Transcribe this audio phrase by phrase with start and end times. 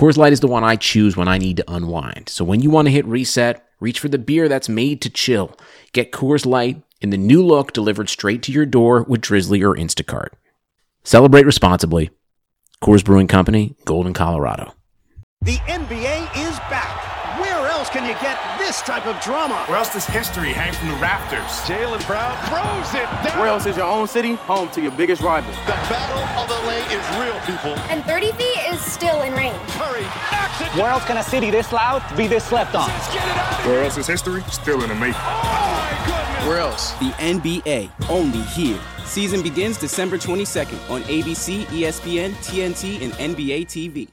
[0.00, 2.30] Coors Light is the one I choose when I need to unwind.
[2.30, 5.54] So when you want to hit reset, reach for the beer that's made to chill.
[5.92, 9.76] Get Coors Light in the new look delivered straight to your door with Drizly or
[9.76, 10.28] Instacart.
[11.04, 12.08] Celebrate responsibly.
[12.82, 14.72] Coors Brewing Company, Golden, Colorado.
[15.42, 17.38] The NBA is back.
[17.38, 19.62] Where else can you get this type of drama?
[19.66, 21.44] Where else does history hang from the rafters?
[21.68, 23.38] Jaylen Brown throws it down.
[23.38, 25.52] Where else is your own city home to your biggest rival?
[25.66, 27.78] The battle of the lane is real, people.
[27.90, 29.69] And 30 feet is still in range.
[30.70, 30.80] Curry knocks it.
[30.80, 32.88] Where else can a city this loud be this slept on?
[32.88, 33.66] Let's get it out.
[33.66, 35.14] Where else is history still in the making?
[35.16, 36.46] Oh.
[36.46, 36.92] Where else?
[36.94, 38.78] The NBA, only here.
[39.04, 44.08] Season begins December 22nd on ABC, ESPN, TNT, and NBA TV.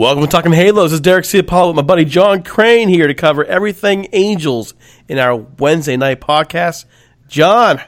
[0.00, 0.92] Welcome to Talking Halos.
[0.92, 1.40] This is Derek C.
[1.40, 4.72] Apollo with my buddy John Crane here to cover everything Angels
[5.08, 6.86] in our Wednesday night podcast.
[7.28, 7.82] John,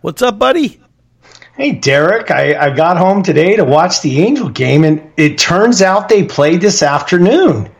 [0.00, 0.80] what's up, buddy?
[1.56, 5.82] Hey, Derek, I, I got home today to watch the Angel game, and it turns
[5.82, 7.70] out they played this afternoon.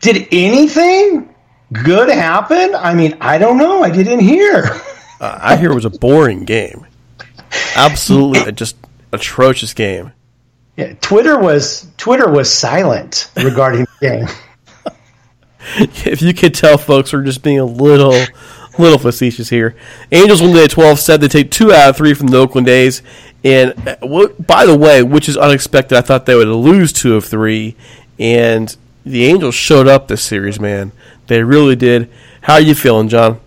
[0.00, 1.34] Did anything
[1.74, 2.74] good happen?
[2.74, 3.82] I mean, I don't know.
[3.82, 4.64] I didn't hear.
[5.20, 6.86] Uh, I hear it was a boring game.
[7.76, 8.76] Absolutely, just
[9.12, 10.12] atrocious game.
[10.76, 14.26] Yeah, Twitter was Twitter was silent regarding the game.
[15.78, 18.14] If you could tell, folks, we're just being a little,
[18.78, 19.74] little facetious here.
[20.12, 22.68] Angels won today at 12 said they take two out of three from the Oakland
[22.68, 23.02] A's.
[23.42, 27.24] And uh, by the way, which is unexpected, I thought they would lose two of
[27.24, 27.74] three.
[28.16, 30.92] And the Angels showed up this series, man.
[31.26, 32.10] They really did.
[32.42, 33.40] How are you feeling, John?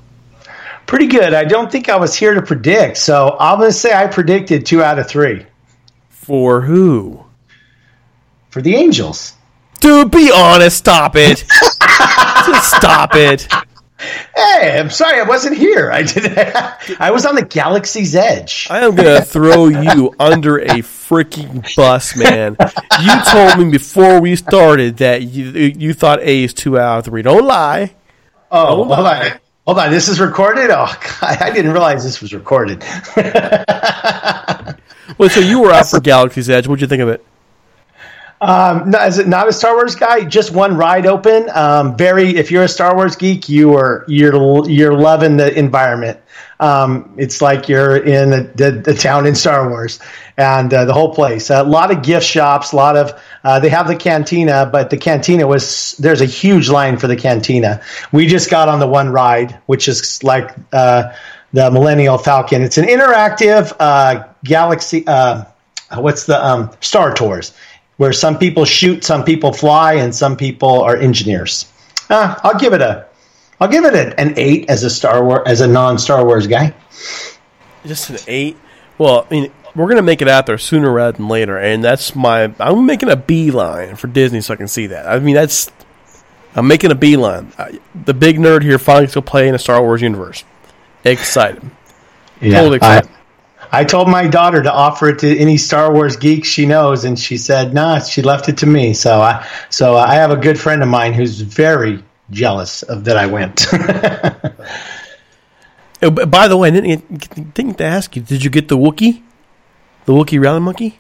[0.88, 1.34] Pretty good.
[1.34, 4.66] I don't think I was here to predict, so I'm going to say I predicted
[4.66, 5.46] two out of three
[6.30, 7.26] For who?
[8.52, 9.34] for the Angels.
[9.80, 10.78] Dude, be honest.
[10.78, 11.40] Stop it.
[12.46, 13.48] Just stop it.
[14.36, 15.92] Hey, I'm sorry I wasn't here.
[15.92, 16.38] I did.
[17.00, 18.68] I was on the Galaxy's Edge.
[18.70, 22.56] I am going to throw you under a freaking bus, man.
[23.02, 27.06] You told me before we started that you you thought A is two out of
[27.06, 27.24] three.
[27.24, 27.96] Don't lie.
[28.52, 29.26] Oh, Hold hold on.
[29.26, 29.32] on.
[29.66, 29.90] Hold on.
[29.92, 30.70] This is recorded?
[30.70, 32.84] Oh, God, I didn't realize this was recorded.
[35.18, 36.68] Well, so you were out for Galaxy's Edge.
[36.68, 37.26] What'd you think of it?
[38.42, 40.24] Um, no, is it not a Star Wars guy?
[40.24, 41.50] Just one ride open.
[41.50, 42.38] Um, very.
[42.38, 46.20] If you're a Star Wars geek, you are you're you're loving the environment.
[46.62, 50.00] Um, it's like you're in the, the, the town in Star Wars,
[50.38, 51.50] and uh, the whole place.
[51.50, 52.72] A lot of gift shops.
[52.72, 53.22] A lot of.
[53.44, 57.18] Uh, they have the cantina, but the cantina was there's a huge line for the
[57.18, 57.82] cantina.
[58.14, 61.14] We just got on the one ride, which is like uh,
[61.54, 62.62] the Millennium Falcon.
[62.62, 65.06] It's an interactive uh, galaxy.
[65.06, 65.46] Uh,
[65.96, 67.54] what's the um, Star Tours?
[68.00, 71.70] where some people shoot, some people fly, and some people are engineers.
[72.10, 73.06] Uh, I'll give it a,
[73.60, 76.48] I'll give it a, an eight as a Star Wars as a non Star Wars
[76.48, 76.74] guy.
[77.86, 78.56] Just an eight.
[78.98, 82.16] Well, I mean, we're gonna make it out there sooner rather than later, and that's
[82.16, 82.54] my.
[82.58, 85.06] I'm making a beeline for Disney so I can see that.
[85.06, 85.70] I mean, that's.
[86.56, 87.52] I'm making a beeline.
[87.58, 90.46] I, the big nerd here finally gets to play in a Star Wars universe.
[91.12, 91.62] Excited.
[92.42, 93.10] Totally excited.
[93.72, 97.06] I, I told my daughter to offer it to any Star Wars geek she knows,
[97.06, 98.94] and she said, "Nah." She left it to me.
[98.94, 103.18] So I, so I have a good friend of mine who's very jealous of that
[103.18, 103.68] I went.
[106.02, 108.22] Oh, by the way, I didn't, didn't to ask you.
[108.22, 109.22] Did you get the Wookiee?
[110.06, 111.00] The Wookiee rally monkey?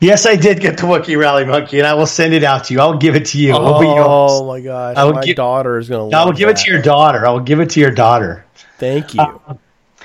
[0.00, 2.74] yes, I did get the Wookiee Rally Monkey, and I will send it out to
[2.74, 2.80] you.
[2.80, 3.50] I'll give it to you.
[3.54, 4.30] It'll be oh yours.
[4.32, 4.96] Oh my gosh!
[4.96, 6.08] I will my give- daughter is gonna.
[6.16, 7.26] I will give it to your daughter.
[7.26, 8.44] I will give it to your daughter.
[8.84, 9.40] Thank you.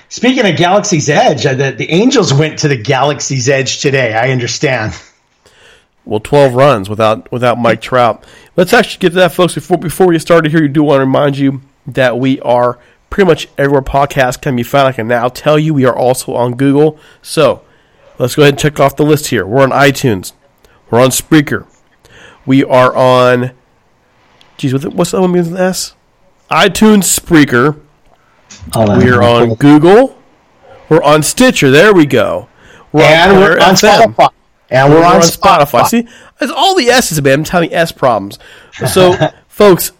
[0.07, 4.13] Speaking of Galaxy's Edge, uh, the, the Angels went to the Galaxy's Edge today.
[4.13, 4.99] I understand.
[6.05, 8.25] Well, twelve runs without without Mike Trout.
[8.55, 9.53] Let's actually get to that, folks.
[9.53, 12.79] Before before we get started here, you do want to remind you that we are
[13.09, 14.87] pretty much everywhere podcasts can be found.
[14.87, 16.97] I can now tell you we are also on Google.
[17.21, 17.63] So
[18.17, 19.45] let's go ahead and check off the list here.
[19.45, 20.33] We're on iTunes.
[20.89, 21.67] We're on Spreaker.
[22.45, 23.51] We are on.
[24.57, 25.95] Geez, what's the one with an S?
[26.49, 27.79] iTunes, Spreaker.
[28.73, 28.99] On.
[28.99, 30.17] We're on Google.
[30.89, 31.69] We're on Stitcher.
[31.69, 32.47] There we go.
[32.91, 34.29] We're and Player we're on Spotify.
[34.69, 35.65] And we're, We're on, on Spotify.
[35.65, 35.87] Spotify.
[35.87, 36.07] See,
[36.41, 37.39] it's all the S's, man.
[37.39, 38.37] I'm telling you, S problems.
[38.87, 39.15] So,
[39.47, 39.91] folks,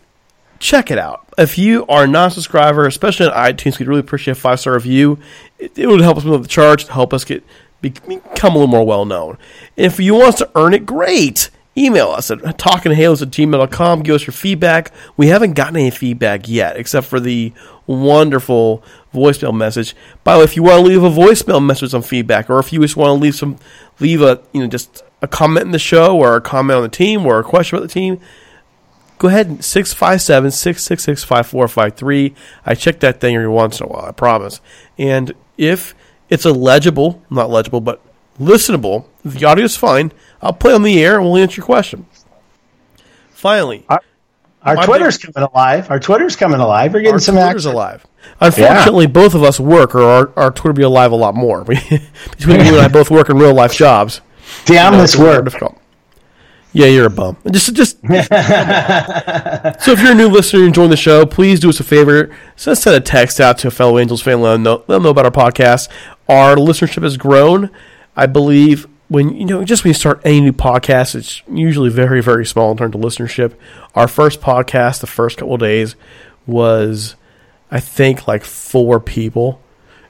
[0.59, 1.25] check it out.
[1.37, 5.19] If you are a non-subscriber, especially on iTunes, we'd really appreciate a five-star review.
[5.57, 7.43] It, it would help us move the charts, help us get
[7.81, 9.37] become a little more well-known.
[9.77, 11.49] If you want us to earn it, great.
[11.77, 14.03] Email us at talkinghalos at gmail.com.
[14.03, 14.91] Give us your feedback.
[15.15, 17.53] We haven't gotten any feedback yet, except for the
[17.87, 18.83] wonderful
[19.13, 19.95] voicemail message.
[20.23, 22.73] By the way, if you want to leave a voicemail message on feedback, or if
[22.73, 23.57] you just want to leave some,
[23.99, 26.89] leave a you know just a comment in the show, or a comment on the
[26.89, 28.19] team, or a question about the team,
[29.19, 32.33] go ahead and 657 666 5453.
[32.65, 34.59] I check that thing every once in a while, I promise.
[34.97, 35.93] And if
[36.29, 38.01] it's a legible, not legible, but
[38.39, 42.05] listenable, the audio is fine, I'll play on the air and we'll answer your question.
[43.31, 44.01] Finally, Our
[44.63, 45.89] My Twitter's coming alive.
[45.89, 46.93] Our Twitter's coming alive.
[46.93, 47.75] We're getting our some Twitter's action.
[47.75, 48.05] alive.
[48.41, 51.63] Unfortunately, both of us work, or our, our Twitter be alive a lot more.
[51.65, 54.21] Between you and I both work in real life jobs.
[54.65, 55.45] Damn this work.
[55.45, 55.77] difficult.
[56.71, 57.37] Yeah, you're a bum.
[57.49, 57.97] Just, just.
[58.01, 58.07] so
[59.91, 62.35] if you're a new listener and enjoying the show, please do us a favor.
[62.55, 64.41] Send send a text out to a fellow Angels fan.
[64.41, 65.89] Let them know, let them know about our podcast.
[66.27, 67.71] Our listenership has grown.
[68.15, 72.21] I believe when you know, just when you start any new podcast, it's usually very,
[72.21, 73.55] very small in terms of listenership.
[73.95, 75.95] Our first podcast, the first couple days,
[76.47, 77.15] was
[77.71, 79.61] I think like four people.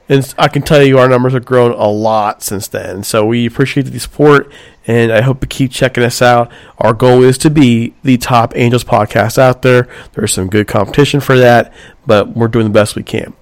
[0.08, 3.04] And I can tell you our numbers have grown a lot since then.
[3.04, 4.52] So we appreciate the support
[4.86, 6.50] and I hope you keep checking us out.
[6.78, 9.88] Our goal is to be the top Angels podcast out there.
[10.14, 11.72] There's some good competition for that,
[12.06, 13.34] but we're doing the best we can.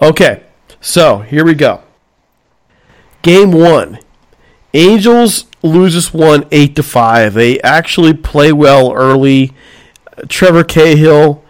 [0.00, 0.44] Okay,
[0.80, 1.82] so here we go.
[3.22, 3.98] Game one.
[4.74, 7.34] Angels lose this one eight to five.
[7.34, 9.52] They actually play well early.
[10.28, 11.42] Trevor Cahill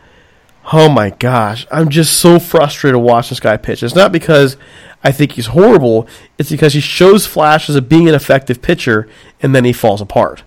[0.73, 3.83] Oh my gosh, I'm just so frustrated to watch this guy pitch.
[3.83, 4.57] It's not because
[5.03, 6.07] I think he's horrible,
[6.39, 9.09] it's because he shows flashes of being an effective pitcher
[9.41, 10.45] and then he falls apart.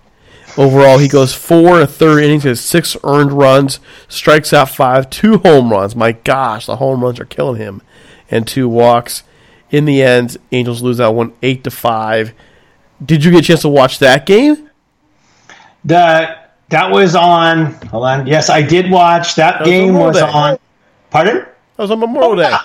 [0.56, 3.78] Overall, he goes four and a third innings, has six earned runs,
[4.08, 5.94] strikes out five, two home runs.
[5.94, 7.82] My gosh, the home runs are killing him,
[8.30, 9.22] and two walks.
[9.70, 12.32] In the end, Angels lose that one eight to five.
[13.04, 14.70] Did you get a chance to watch that game?
[15.84, 16.36] The
[16.68, 17.74] that was on.
[17.86, 18.26] Hold on.
[18.26, 19.92] Yes, I did watch that, was game.
[19.92, 20.58] Memorial Was on.
[21.10, 21.36] Pardon?
[21.36, 21.48] That
[21.78, 22.56] was on Memorial Day.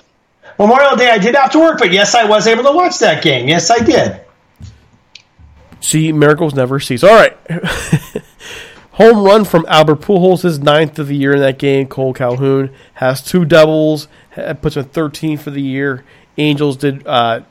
[0.58, 1.10] Memorial Day.
[1.10, 3.48] I did have to work, but yes, I was able to watch that game.
[3.48, 4.22] Yes, I did.
[5.82, 7.04] See, miracles never cease.
[7.04, 7.38] All right.
[8.94, 11.88] Home run from Albert Pujols, his ninth of the year in that game.
[11.88, 14.08] Cole Calhoun has two doubles,
[14.62, 16.04] puts him at 13 for the year.
[16.38, 17.42] Angels did, uh,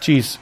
[0.00, 0.38] geez,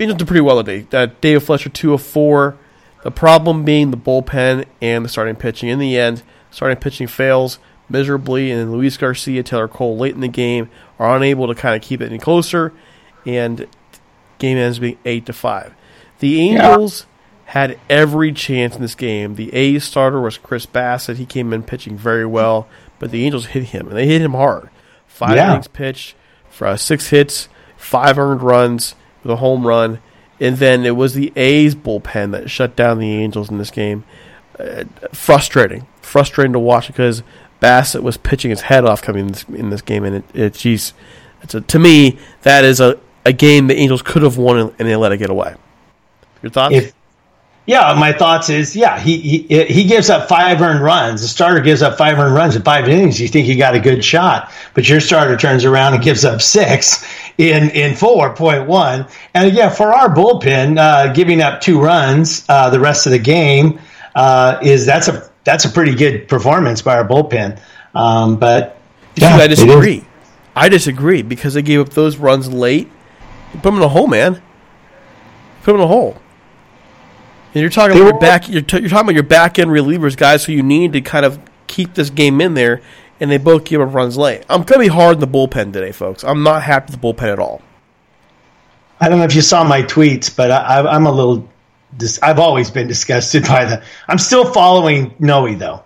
[0.00, 0.86] Angels did pretty well today.
[0.96, 2.56] Uh, David Fletcher, two of four.
[3.04, 5.68] The problem being the bullpen and the starting pitching.
[5.68, 7.58] In the end, starting pitching fails
[7.88, 10.68] miserably, and Luis Garcia, Taylor Cole late in the game
[10.98, 12.72] are unable to kind of keep it any closer,
[13.24, 13.66] and
[14.38, 15.74] game ends being eight to five.
[16.18, 17.06] The Angels
[17.46, 19.36] had every chance in this game.
[19.36, 21.16] The A's starter was Chris Bassitt.
[21.16, 22.68] He came in pitching very well,
[22.98, 24.68] but the Angels hit him, and they hit him hard.
[25.06, 25.50] Five Yeah.
[25.52, 26.14] innings pitched
[26.50, 30.00] for uh, six hits, five earned runs a home run,
[30.40, 34.04] and then it was the A's bullpen that shut down the Angels in this game.
[34.58, 37.22] Uh, frustrating, frustrating to watch because
[37.60, 40.54] Bassitt was pitching his head off coming in this, in this game, and it, it
[40.54, 40.94] geez,
[41.42, 44.88] it's a, to me that is a, a game the Angels could have won and,
[44.88, 45.54] they let it get away.
[46.42, 46.74] Your thoughts?
[46.74, 46.94] If
[47.66, 51.20] yeah, my thoughts is yeah, he he he gives up five earned runs.
[51.20, 53.20] The starter gives up five earned runs in five innings.
[53.20, 56.40] You think he got a good shot, but your starter turns around and gives up
[56.40, 57.04] six
[57.38, 59.06] in in four point one.
[59.32, 63.18] And yeah, for our bullpen, uh, giving up two runs uh, the rest of the
[63.18, 63.80] game
[64.14, 67.60] uh, is that's a that's a pretty good performance by our bullpen.
[67.94, 68.76] Um, but
[69.16, 70.04] See, yeah, I disagree.
[70.54, 72.88] I disagree because they gave up those runs late.
[73.54, 74.42] You put them in a hole, man.
[75.62, 76.20] Put them in a hole.
[77.54, 78.48] And you're talking They about your back.
[78.48, 81.24] You're, t- you're talking about your back end relievers, guys, who you need to kind
[81.24, 82.82] of keep this game in there,
[83.20, 84.44] and they both give up runs late.
[84.48, 86.22] I'm gonna be hard in the bullpen today, folks.
[86.24, 87.62] I'm not happy with the bullpen at all.
[89.00, 91.48] I don't know if you saw my tweets, but I, I- I'm a little.
[91.96, 93.82] Dis- I've always been disgusted by the.
[94.08, 95.82] I'm still following Noe though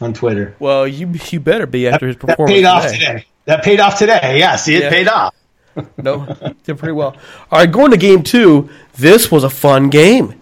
[0.00, 0.56] on Twitter.
[0.58, 2.98] Well, you you better be after his That performance paid off today.
[2.98, 3.24] today.
[3.44, 4.38] That paid off today.
[4.38, 4.90] Yeah, see, it Yeah.
[4.90, 5.34] paid off.
[5.96, 6.24] No,
[6.64, 7.16] did pretty well.
[7.50, 8.70] All right, going to game two.
[8.96, 10.40] This was a fun game.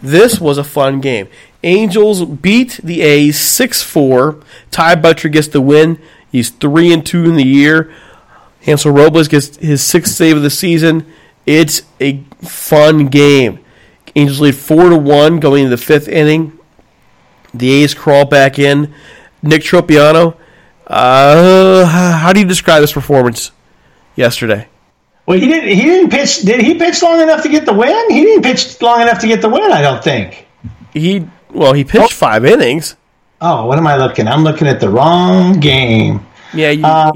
[0.00, 1.28] This was a fun game.
[1.62, 4.40] Angels beat the A's six four.
[4.70, 6.00] Ty Buttrey gets the win.
[6.32, 7.92] He's three and two in the year.
[8.62, 11.06] Hansel Robles gets his sixth save of the season.
[11.46, 13.60] It's a fun game.
[14.16, 16.58] Angels lead four to one going into the fifth inning.
[17.52, 18.94] The A's crawl back in.
[19.42, 20.36] Nick Tropeano
[20.86, 23.52] Uh, how do you describe this performance
[24.16, 24.66] yesterday?
[25.26, 25.68] Well, he didn't.
[25.68, 26.42] He didn't pitch.
[26.42, 28.10] Did he pitch long enough to get the win?
[28.10, 29.70] He didn't pitch long enough to get the win.
[29.72, 30.46] I don't think.
[30.92, 32.96] He well, he pitched five innings.
[33.40, 34.28] Oh, what am I looking?
[34.28, 36.26] I'm looking at the wrong game.
[36.52, 37.12] Yeah, you, Uh,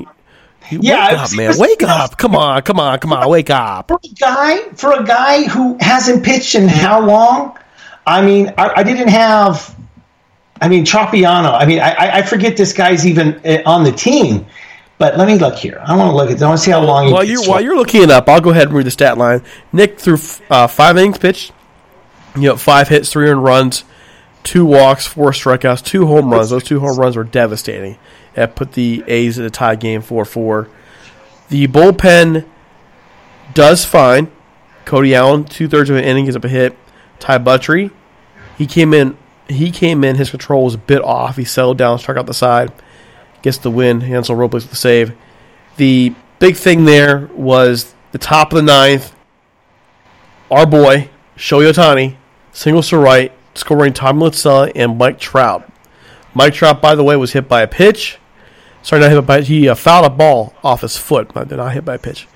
[0.70, 1.48] you yeah, wake up, was- man.
[1.48, 2.16] was- Wake up!
[2.16, 3.28] Come on, come on, come on!
[3.28, 3.88] Wake up!
[3.88, 7.58] For a guy, for a guy who hasn't pitched in how long?
[8.06, 9.74] I mean, I, I didn't have.
[10.60, 11.52] I mean, Tropeano.
[11.52, 14.46] I mean, I, I- I forget this guy's even uh, on the team.
[14.96, 15.82] But let me look here.
[15.84, 16.40] I want to look at.
[16.40, 17.10] I want to see how long.
[17.10, 17.50] While you're for.
[17.50, 19.42] while you're looking it up, I'll go ahead and read the stat line.
[19.72, 20.16] Nick threw
[20.48, 21.52] uh, five innings pitched.
[22.36, 23.82] You know, five hits, three earned runs,
[24.44, 26.50] two walks, four strikeouts, two home runs.
[26.50, 27.98] Those two home runs were devastating.
[28.34, 30.68] That put the A's in a tie game four four.
[31.48, 32.46] The bullpen
[33.52, 34.30] does fine.
[34.84, 36.76] Cody Allen, two thirds of an inning, gives up a hit.
[37.18, 37.90] Ty Buttrey,
[38.56, 39.16] he came in.
[39.48, 40.16] He came in.
[40.16, 41.36] His control was a bit off.
[41.36, 42.72] He settled down, struck out the side,
[43.42, 44.00] gets the win.
[44.00, 45.14] Hansel Robles with the save.
[45.76, 49.14] The big thing there was the top of the ninth.
[50.50, 52.16] Our boy Shohei Ohtani
[52.52, 55.70] singles to right, scoring Tommy La Stella and Mike Trout.
[56.34, 58.18] Mike Trout, by the way, was hit by a pitch.
[58.82, 59.48] Sorry, not hit by pitch.
[59.48, 62.26] he uh, fouled a ball off his foot, did not hit by a pitch.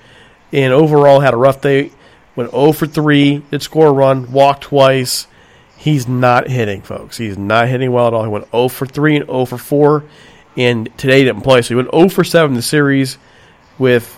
[0.51, 1.91] And overall, had a rough day.
[2.35, 3.43] Went 0 for 3.
[3.51, 4.31] Did score a run.
[4.31, 5.27] Walked twice.
[5.77, 7.17] He's not hitting, folks.
[7.17, 8.23] He's not hitting well at all.
[8.23, 10.03] He went 0 for 3 and 0 for 4.
[10.57, 13.17] And today didn't play, so he went 0 for 7 in the series
[13.77, 14.17] with,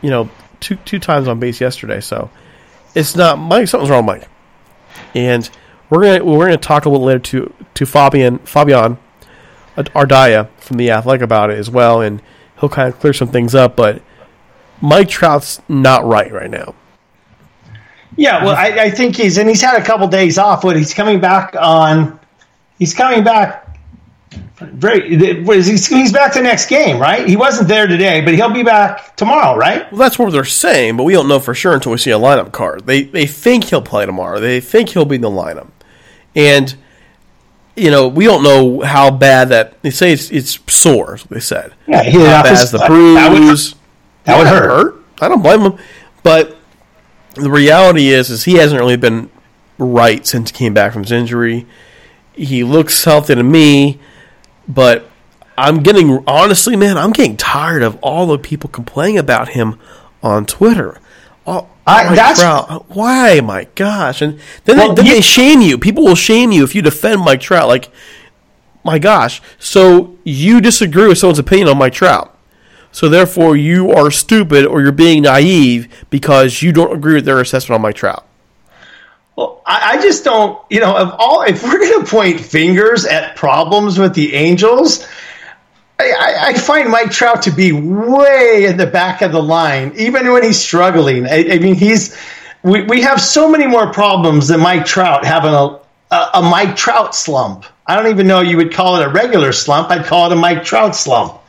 [0.00, 2.00] you know, two two times on base yesterday.
[2.00, 2.30] So
[2.94, 3.68] it's not Mike.
[3.68, 4.28] Something's wrong, Mike.
[5.14, 5.48] And
[5.90, 8.98] we're gonna we're gonna talk a little later to to Fabian Fabian
[9.76, 12.22] Ardaya from the Athletic about it as well, and
[12.60, 13.76] he'll kind of clear some things up.
[13.76, 14.02] But
[14.80, 16.74] Mike Trout's not right right now.
[18.16, 20.62] Yeah, well, I, I think he's and he's had a couple days off.
[20.62, 22.18] But he's coming back on.
[22.78, 23.62] He's coming back.
[24.58, 25.42] Very.
[25.42, 27.28] what is he- He's back to the next game, right?
[27.28, 29.90] He wasn't there today, but he'll be back tomorrow, right?
[29.92, 32.18] Well, that's what they're saying, but we don't know for sure until we see a
[32.18, 32.86] lineup card.
[32.86, 34.38] They they think he'll play tomorrow.
[34.38, 35.68] They think he'll be in the lineup,
[36.34, 36.74] and
[37.76, 41.18] you know we don't know how bad that they say it's, it's sore.
[41.30, 41.74] They said.
[41.86, 42.88] Yeah, he how bad is the foot.
[43.14, 43.74] That would- bruise?
[44.24, 44.96] that would it hurt.
[45.20, 45.78] I don't blame him,
[46.22, 46.56] but
[47.34, 49.30] the reality is is he hasn't really been
[49.78, 51.66] right since he came back from his injury.
[52.32, 54.00] He looks healthy to me,
[54.66, 55.08] but
[55.56, 59.78] I'm getting honestly, man, I'm getting tired of all the people complaining about him
[60.22, 61.00] on Twitter.
[61.46, 63.40] Oh, I- Mike that's- Trout, why?
[63.40, 64.22] My gosh!
[64.22, 65.78] And then, Well, they, then you- they shame you.
[65.78, 67.68] People will shame you if you defend Mike Trout.
[67.68, 67.90] Like,
[68.84, 69.42] my gosh!
[69.58, 72.30] So you disagree with someone's opinion on Mike Trout.
[72.92, 77.40] So therefore, you are stupid or you're being naive because you don't agree with their
[77.40, 78.24] assessment on Mike Trout.
[79.36, 83.04] Well, I, I just don't, you know, of all, if we're going to point fingers
[83.04, 85.08] at problems with the Angels,
[85.98, 90.32] I, I, find Mike Trout to be way in the back of the line, even
[90.32, 91.26] when he's struggling.
[91.26, 92.18] I, I mean, he's,
[92.64, 95.78] we, we have so many more problems than Mike Trout having a,
[96.10, 97.64] a, a Mike Trout slump.
[97.86, 99.90] I don't even know you would call it a regular slump.
[99.90, 101.40] I'd call it a Mike Trout slump.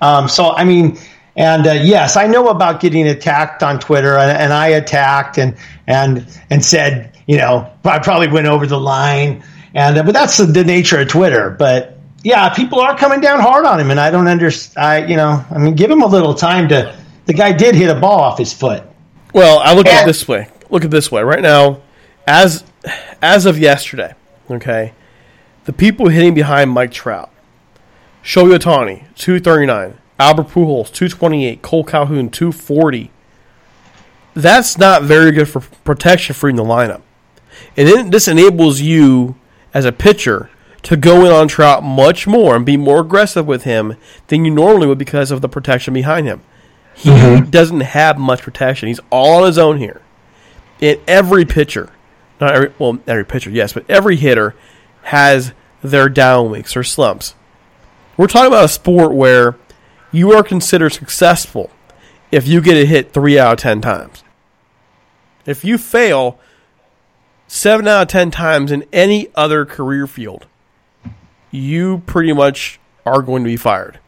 [0.00, 0.98] Um, so I mean,
[1.36, 5.56] and uh, yes, I know about getting attacked on Twitter, and, and I attacked and
[5.86, 10.36] and and said, you know, I probably went over the line, and uh, but that's
[10.36, 11.50] the, the nature of Twitter.
[11.50, 11.93] But
[12.24, 14.84] yeah, people are coming down hard on him, and I don't understand.
[14.84, 16.96] I you know, I mean, give him a little time to.
[17.26, 18.82] The guy did hit a ball off his foot.
[19.32, 20.48] Well, I look at it this way.
[20.70, 21.22] Look at this way.
[21.22, 21.82] Right now,
[22.26, 22.64] as
[23.22, 24.14] as of yesterday,
[24.50, 24.94] okay,
[25.66, 27.30] the people hitting behind Mike Trout,
[28.22, 33.10] Shohei Ohtani, two thirty nine, Albert Pujols, two twenty eight, Cole Calhoun, two forty.
[34.32, 37.02] That's not very good for protection for in the lineup.
[37.76, 39.36] And then this enables you
[39.72, 40.50] as a pitcher
[40.84, 43.96] to go in on Trout much more and be more aggressive with him
[44.28, 46.42] than you normally would because of the protection behind him.
[46.94, 47.50] He mm-hmm.
[47.50, 48.88] doesn't have much protection.
[48.88, 50.02] He's all on his own here.
[50.80, 51.90] And every pitcher,
[52.40, 54.54] not every well, every pitcher, yes, but every hitter
[55.04, 57.34] has their down weeks or slumps.
[58.16, 59.56] We're talking about a sport where
[60.12, 61.70] you are considered successful
[62.30, 64.22] if you get a hit three out of ten times.
[65.46, 66.38] If you fail
[67.46, 70.46] seven out of ten times in any other career field,
[71.54, 73.98] you pretty much are going to be fired.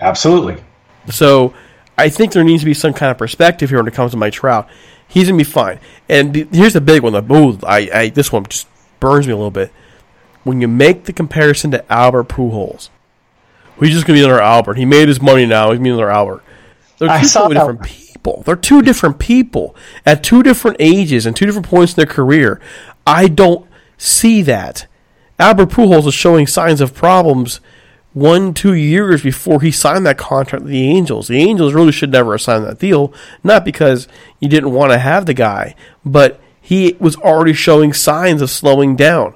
[0.00, 0.62] Absolutely.
[1.10, 1.54] So
[1.96, 4.16] I think there needs to be some kind of perspective here when it comes to
[4.16, 4.68] Mike Trout.
[5.06, 5.80] He's gonna be fine.
[6.08, 7.14] And the- here's the big one.
[7.14, 8.66] The oh, I, I this one just
[9.00, 9.72] burns me a little bit.
[10.44, 12.90] When you make the comparison to Albert Pujols,
[13.80, 14.76] he's just gonna be another Albert.
[14.76, 15.70] He made his money now.
[15.70, 16.42] He's gonna be another Albert.
[16.98, 18.42] They're two totally different people.
[18.44, 19.74] They're two different people
[20.04, 22.60] at two different ages and two different points in their career.
[23.06, 24.86] I don't see that.
[25.38, 27.60] Albert Pujols is showing signs of problems
[28.12, 31.28] one, two years before he signed that contract with the Angels.
[31.28, 33.12] The Angels really should never have signed that deal,
[33.44, 34.08] not because
[34.40, 38.96] you didn't want to have the guy, but he was already showing signs of slowing
[38.96, 39.34] down.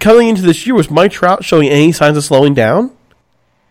[0.00, 2.90] Coming into this year, was Mike Trout showing any signs of slowing down?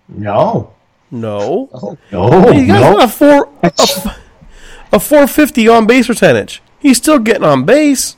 [0.08, 0.74] No.
[1.12, 1.70] No.
[1.74, 2.52] Oh, no.
[2.54, 3.04] He got no.
[3.04, 3.72] a four a,
[4.94, 6.62] a four fifty on base percentage.
[6.80, 8.18] He's still getting on base.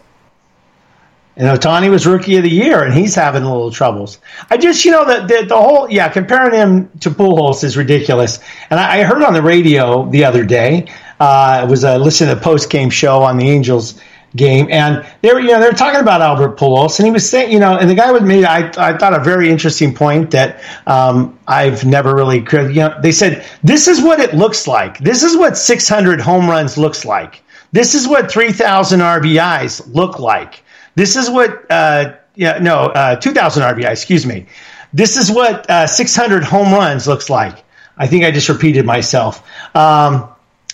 [1.38, 4.20] And Ohtani was rookie of the year, and he's having a little troubles.
[4.50, 8.40] I just, you know, the the, the whole, yeah, comparing him to Pujols is ridiculous.
[8.70, 10.88] And I, I heard on the radio the other day,
[11.20, 14.00] uh, it was uh, listening to the post game show on the Angels
[14.36, 17.30] game, and they were, you know, they were talking about Albert Pujols, and he was
[17.30, 20.32] saying, you know, and the guy with me, I, I thought a very interesting point
[20.32, 25.00] that um, I've never really, you know, they said this is what it looks like.
[25.00, 27.44] This is what 600 home runs looks like.
[27.72, 30.64] This is what 3,000 RBIs look like.
[30.96, 34.46] This is what, uh, yeah, no, uh, 2,000 RBI, excuse me.
[34.94, 37.64] This is what uh, 600 home runs looks like.
[37.98, 39.46] I think I just repeated myself.
[39.76, 40.30] Um,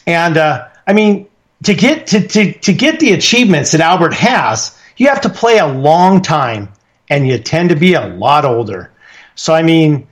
[0.08, 1.28] and uh, I mean,
[1.63, 5.58] to get to, to, to get the achievements that Albert has, you have to play
[5.58, 6.70] a long time,
[7.10, 8.92] and you tend to be a lot older.
[9.36, 10.08] So I mean,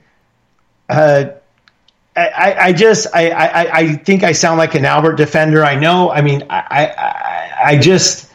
[0.88, 1.26] uh,
[2.16, 5.64] I, I just I, I, I think I sound like an Albert defender.
[5.64, 6.10] I know.
[6.10, 8.29] I mean, I I, I just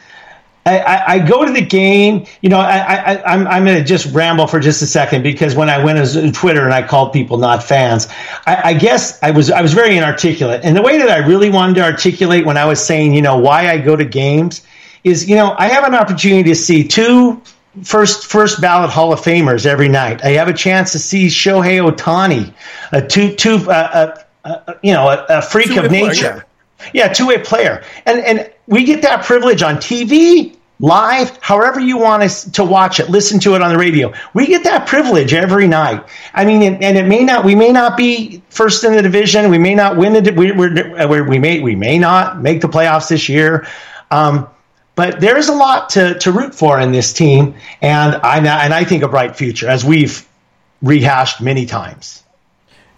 [0.66, 2.26] I, I, go to the game.
[2.40, 5.54] You know, I, I, I'm, I'm going to just ramble for just a second because
[5.54, 8.08] when I went on Twitter and I called people not fans,
[8.46, 10.62] I, I guess I was I was very inarticulate.
[10.64, 13.38] And the way that I really wanted to articulate when I was saying, you know,
[13.38, 14.66] why I go to games
[15.04, 17.40] is, you know, I have an opportunity to see two
[17.84, 20.24] first first ballot Hall of Famers every night.
[20.24, 22.52] I have a chance to see Shohei Ohtani,
[22.92, 26.46] a two two uh, uh, uh, you know a, a freak Two-way of player, nature.
[26.92, 31.96] Yeah, two way player, and and we get that privilege on TV, live, however you
[31.96, 34.12] want us to watch it, listen to it on the radio.
[34.34, 36.04] We get that privilege every night.
[36.34, 39.50] I mean, and, and it may not, we may not be first in the division,
[39.50, 43.28] we may not win it, we, we may we may not make the playoffs this
[43.28, 43.66] year.
[44.10, 44.48] Um,
[44.94, 48.84] but there's a lot to, to root for in this team, and I and I
[48.84, 50.26] think a bright future, as we've
[50.80, 52.22] rehashed many times.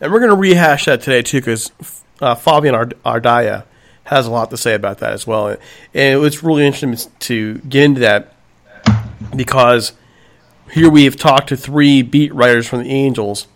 [0.01, 1.73] And we're going to rehash that today too, because
[2.21, 3.65] uh, Fabian Ard- Ardaya
[4.09, 5.49] has a lot to say about that as well.
[5.49, 5.59] And
[5.93, 8.35] it was really interesting to get into that
[9.37, 9.93] because
[10.73, 13.47] here we have talked to three beat writers from the Angels,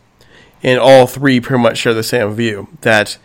[0.62, 3.16] and all three pretty much share the same view that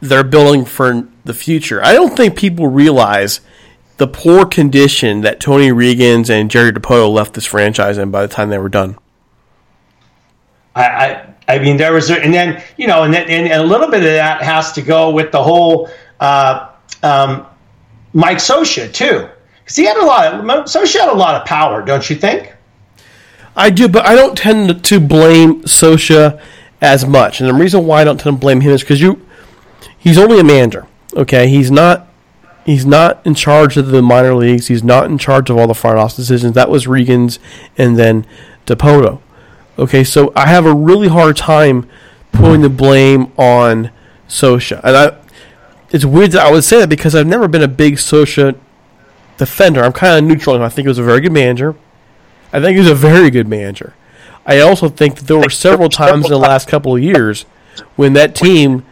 [0.00, 1.82] they're building for the future.
[1.82, 3.40] I don't think people realize
[3.96, 8.32] the poor condition that Tony Reagins and Jerry Dipoto left this franchise in by the
[8.32, 8.98] time they were done.
[10.76, 13.90] I, I, I mean, there was, and then you know, and, then, and a little
[13.90, 16.70] bit of that has to go with the whole uh,
[17.02, 17.46] um,
[18.12, 19.28] Mike Scioscia too,
[19.60, 20.34] because he had a lot.
[20.34, 22.54] Of, Scioscia had a lot of power, don't you think?
[23.56, 26.40] I do, but I don't tend to blame Scioscia
[26.80, 29.20] as much, and the reason why I don't tend to blame him is because you,
[29.98, 30.86] he's only a manager.
[31.14, 32.06] Okay, he's not.
[32.64, 34.66] He's not in charge of the minor leagues.
[34.66, 36.52] He's not in charge of all the front office decisions.
[36.52, 37.38] That was Reagins,
[37.78, 38.26] and then
[38.66, 39.22] Dipoto.
[39.78, 41.88] Okay, so I have a really hard time
[42.30, 43.90] putting the blame on
[44.28, 45.17] Scioscia, and I.
[45.90, 48.58] It's weird that I would say that because I've never been a big Scioscia
[49.38, 49.82] defender.
[49.82, 51.74] I'm kind of neutral, I think he was a very good manager.
[52.52, 53.94] I think he was a very good manager.
[54.44, 57.42] I also think that there were several times in the last couple of years
[57.96, 58.84] when that team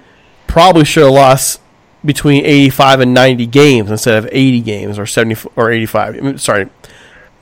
[0.46, 1.61] probably should have lost
[2.04, 6.14] between 85 and 90 games instead of 80 games or 70 or 85.
[6.14, 6.68] I mean, sorry,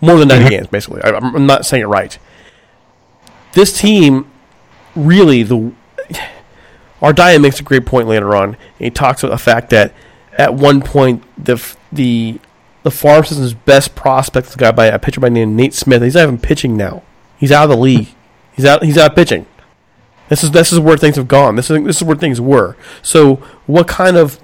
[0.00, 0.50] more than 90 mm-hmm.
[0.50, 1.02] games basically.
[1.02, 2.16] I, I'm not saying it right.
[3.52, 4.30] This team
[4.94, 5.72] really the
[7.04, 8.56] Ardaya makes a great point later on.
[8.78, 9.92] He talks about the fact that
[10.32, 11.62] at one point the
[11.92, 12.40] the
[12.82, 15.54] the farm system's best prospect is a guy by a pitcher by the name of
[15.54, 16.02] Nate Smith.
[16.02, 17.02] He's not even pitching now.
[17.36, 18.08] He's out of the league.
[18.54, 18.82] He's out.
[18.82, 19.46] He's out pitching.
[20.28, 21.56] This is this is where things have gone.
[21.56, 22.76] This is this is where things were.
[23.02, 23.36] So,
[23.66, 24.40] what kind of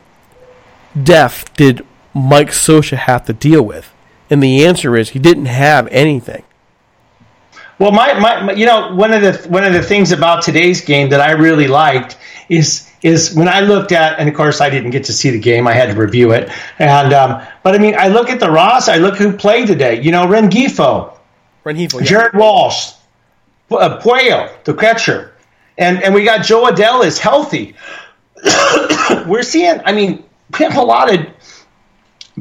[1.02, 3.92] death did Mike Scioscia have to deal with?
[4.28, 6.44] And the answer is he didn't have anything.
[7.80, 11.08] Well, my, my, you know one of the one of the things about today's game
[11.08, 12.18] that I really liked
[12.50, 15.38] is is when I looked at, and of course I didn't get to see the
[15.38, 18.50] game, I had to review it, and um, but I mean I look at the
[18.50, 19.98] Ross, I look who played today.
[19.98, 21.16] You know, Rengifo,
[21.64, 22.06] Rengifo, yeah.
[22.06, 22.92] Jared Walsh,
[23.70, 25.32] uh, Puello, the catcher,
[25.78, 27.74] and and we got Jo Adell is healthy.
[29.26, 30.22] We're seeing, I mean,
[30.58, 31.26] we have a lot of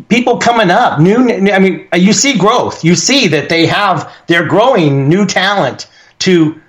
[0.08, 1.00] people coming up.
[1.00, 2.84] New, I mean, you see growth.
[2.84, 5.88] You see that they have they're growing new talent
[6.20, 6.60] to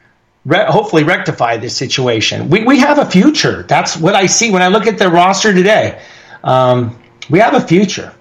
[0.45, 2.49] re- hopefully rectify this situation.
[2.49, 3.63] We we have a future.
[3.65, 6.03] That's what I see when I look at the roster today.
[6.43, 8.15] Um, we have a future.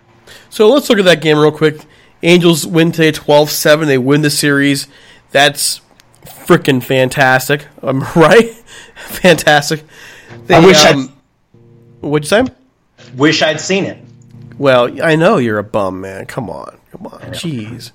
[0.49, 1.81] So let's look at that game real quick.
[2.21, 3.85] Angels win today 12-7.
[3.85, 4.87] They win the series.
[5.31, 5.79] That's
[6.25, 7.67] freaking fantastic.
[7.81, 8.49] Um, right?
[8.95, 9.83] fantastic.
[10.47, 11.13] They, I wish um,
[12.01, 12.53] What'd you say?
[13.15, 14.03] Wish I'd seen it.
[14.59, 16.25] Well, I know you're a bum, man.
[16.25, 17.91] Come on, come on, jeez.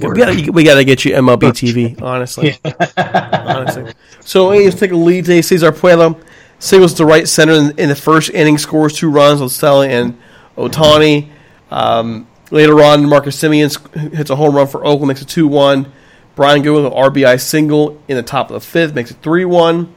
[0.00, 2.56] We gotta, we gotta get you MLB TV, honestly.
[2.96, 3.92] honestly.
[4.20, 5.42] So Angels take a lead today.
[5.42, 6.22] Cesar Puello
[6.60, 10.16] singles to right center in, in the first inning, scores two runs on Stella and
[10.56, 11.28] Ohtani.
[11.70, 15.92] Um, later on, Marcus Semien hits a home run for Oakland, makes it 2 1.
[16.36, 19.44] Brian Goodwin with an RBI single in the top of the fifth, makes it 3
[19.44, 19.92] 1.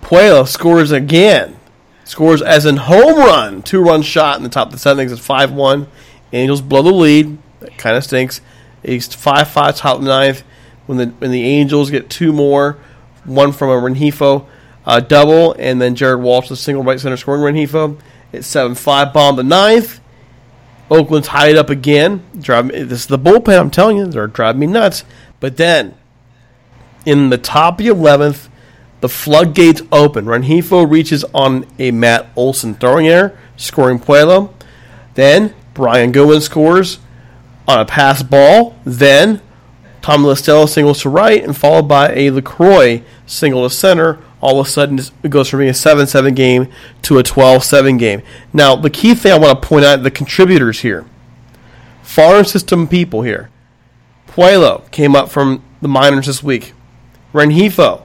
[0.00, 1.58] Puello scores again.
[2.12, 3.62] Scores as in home run.
[3.62, 5.86] Two run shot in the top of the seventh, makes it 5 1.
[6.34, 7.38] Angels blow the lead.
[7.60, 8.42] That kind of stinks.
[8.82, 10.44] It's 5 5 top of the ninth.
[10.84, 12.76] When the, when the Angels get two more,
[13.24, 14.46] one from a Rengifo
[14.84, 17.98] uh, double, and then Jared Walsh, the single right center scoring Rengifo.
[18.30, 20.00] It's 7 5 bomb the ninth.
[20.90, 22.22] Oakland's tied up again.
[22.38, 24.04] Drive me, this is the bullpen, I'm telling you.
[24.04, 25.04] They're driving me nuts.
[25.40, 25.94] But then,
[27.06, 28.50] in the top of the 11th,
[29.02, 30.26] the floodgates open.
[30.26, 34.54] Rengifo reaches on a Matt Olson throwing error, scoring Puello.
[35.14, 37.00] Then, Brian Goodwin scores
[37.66, 38.76] on a pass ball.
[38.84, 39.42] Then,
[40.02, 44.20] Tom La Stella singles to right, and followed by a Lucroy single to center.
[44.40, 46.68] All of a sudden, it goes from being a 7 7 game
[47.02, 48.22] to a 12 7 game.
[48.52, 51.06] Now, the key thing I want to point out the contributors here
[52.02, 53.50] farm system people here.
[54.28, 56.72] Puello came up from the minors this week.
[57.32, 58.02] Rengifo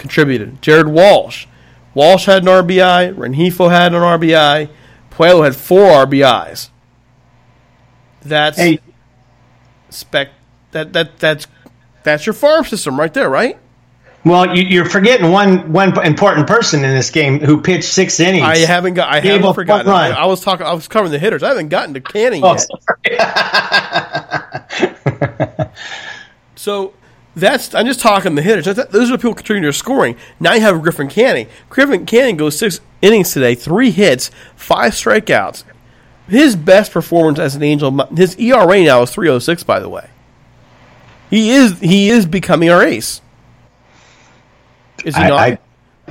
[0.00, 0.60] contributed.
[0.62, 1.46] Jared Walsh.
[1.94, 3.14] Walsh had an RBI.
[3.14, 4.68] Rengifo had an RBI.
[5.12, 6.70] Puello had four RBIs.
[8.22, 8.80] That's Hey.
[9.90, 10.30] spec.
[10.72, 11.46] That that that's
[12.02, 13.58] that's your farm system right there, right?
[14.24, 18.44] Well, you, you're forgetting one one important person in this game who pitched six innings.
[18.44, 19.12] I haven't got.
[19.12, 19.90] I haven't forgotten.
[19.90, 20.10] I.
[20.10, 20.66] I was talking.
[20.66, 21.42] I was covering the hitters.
[21.42, 22.56] I haven't gotten to Canning Oh,
[23.10, 23.20] yet.
[26.54, 26.92] So
[27.40, 27.74] that's.
[27.74, 28.64] I'm just talking the hitters.
[28.64, 30.16] Those are the people contributing to scoring.
[30.38, 31.48] Now you have Griffin Canning.
[31.68, 35.64] Griffin Canning goes six innings today, three hits, five strikeouts.
[36.28, 37.90] His best performance as an Angel.
[38.16, 39.66] His ERA now is 3.06.
[39.66, 40.08] By the way,
[41.28, 43.20] he is he is becoming our ace.
[45.04, 45.40] Is he I, not?
[45.40, 45.58] I,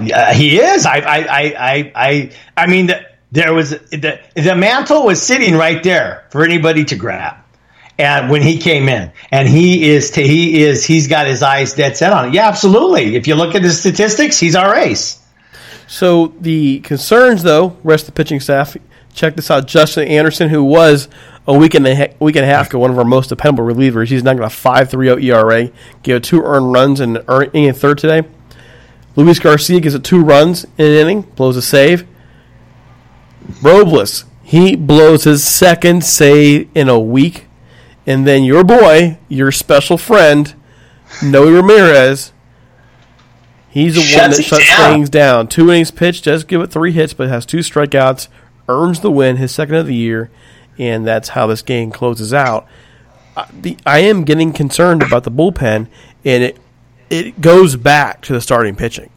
[0.02, 0.86] yeah, he is.
[0.86, 5.56] I, I, I, I, I, I mean, the, there was the the mantle was sitting
[5.56, 7.36] right there for anybody to grab,
[8.00, 11.74] and when he came in, and he is to, he is he's got his eyes
[11.74, 12.34] dead set on it.
[12.34, 13.16] Yeah, absolutely.
[13.16, 15.22] If you look at the statistics, he's our ace.
[15.88, 18.78] So the concerns, though, rest of the pitching staff.
[19.14, 21.10] Check this out: Justin Anderson, who was
[21.46, 23.66] a week and a ha- week and a half ago one of our most dependable
[23.66, 25.70] relievers, he's now got a five three oh zero ERA.
[26.04, 28.28] Gave two earned runs in earn- inning and third today.
[29.18, 32.08] Luis Garcia gives it two runs in an inning, blows a save.
[33.62, 37.48] Robles, he blows his second save in a week,
[38.10, 40.56] and then your boy, your special friend,
[41.24, 42.34] Noe Ramirez.
[43.69, 44.93] He's the one that shuts down.
[44.93, 45.48] things down.
[45.48, 48.28] Two innings pitched, does give it three hits, but has two strikeouts,
[48.67, 50.32] earns the win, his second of the year,
[50.80, 52.65] and that's how this game closes out.
[53.38, 55.88] I, the, I am getting concerned about the bullpen,
[56.26, 56.58] and it
[57.12, 59.12] it goes back to the starting pitching.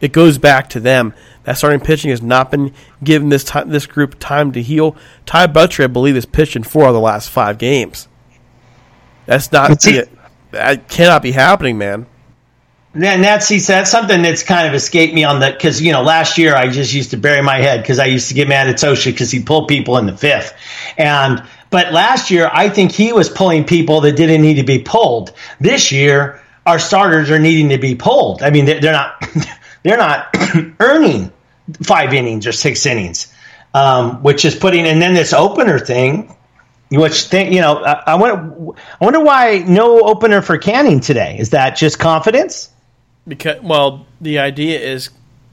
[0.00, 1.12] It goes back to them.
[1.44, 2.72] That starting pitching has not been
[3.04, 4.96] given this time, this group time to heal.
[5.26, 8.08] Ty Buttrey, I believe, has pitched in four of the last five games.
[9.26, 9.80] That's not
[10.52, 12.06] that cannot be happening, man.
[12.94, 16.02] And that's see, that's something that's kind of escaped me on the because you know
[16.02, 18.68] last year I just used to bury my head because I used to get mad
[18.68, 20.52] at Scioscia because he pulled people in the fifth,
[20.98, 24.78] and but last year I think he was pulling people that didn't need to be
[24.78, 25.32] pulled.
[25.58, 28.42] This year our starters are needing to be pulled.
[28.42, 29.24] I mean they're, they're not
[29.82, 30.36] they're not
[30.80, 31.32] earning
[31.82, 33.32] five innings or six innings,
[33.72, 36.36] um, which is putting and then this opener thing.
[36.92, 41.36] Which thing, you know, I, I wonder, I wonder why no opener for Canning today.
[41.38, 42.70] Is that just confidence?
[43.26, 45.10] Because well, the idea is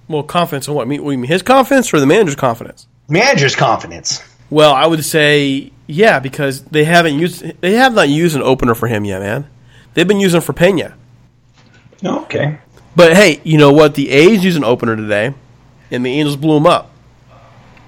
[0.08, 0.84] well, confidence in what?
[0.84, 2.88] I mean, what do you mean his confidence or the manager's confidence?
[3.10, 4.24] manager's confidence.
[4.50, 8.76] Well, I would say yeah, because they haven't used they have not used an opener
[8.76, 9.50] for him yet, man.
[9.94, 10.96] They've been using for Pena.
[12.04, 12.60] Oh, okay.
[12.96, 13.96] But hey, you know what?
[13.96, 15.34] The A's used an opener today,
[15.92, 16.92] and the Angels blew him up.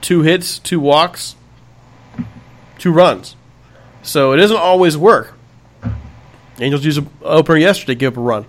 [0.02, 1.36] Two hits, two walks,
[2.78, 3.36] two runs.
[4.04, 5.34] So it doesn't always work.
[6.60, 8.46] Angels used an opener yesterday, give up a run.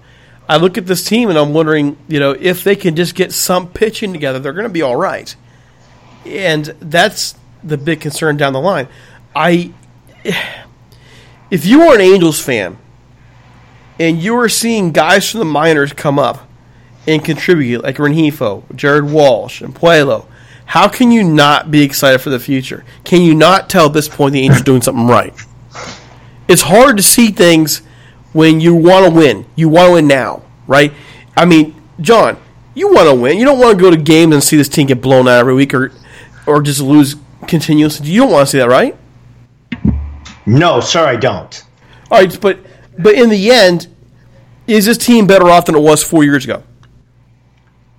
[0.48, 3.32] I look at this team and I'm wondering, you know, if they can just get
[3.32, 5.34] some pitching together, they're going to be all right.
[6.26, 8.88] And that's the big concern down the line.
[9.34, 9.72] I,
[11.50, 12.76] if you are an Angels fan
[13.98, 16.48] and you are seeing guys from the minors come up
[17.06, 20.26] and contribute, like Rengifo, Jared Walsh, and Puello,
[20.72, 22.82] how can you not be excited for the future?
[23.04, 25.34] Can you not tell at this point the Angels are doing something right?
[26.48, 27.82] It's hard to see things
[28.32, 29.44] when you want to win.
[29.54, 30.94] You want to win now, right?
[31.36, 32.38] I mean, John,
[32.72, 33.36] you want to win.
[33.36, 35.52] You don't want to go to games and see this team get blown out every
[35.52, 35.92] week or
[36.46, 38.08] or just lose continuously.
[38.08, 38.96] You don't want to see that, right?
[40.46, 41.66] No, sir, I don't.
[42.10, 42.60] All right, but
[42.98, 43.88] but in the end,
[44.66, 46.62] is this team better off than it was four years ago?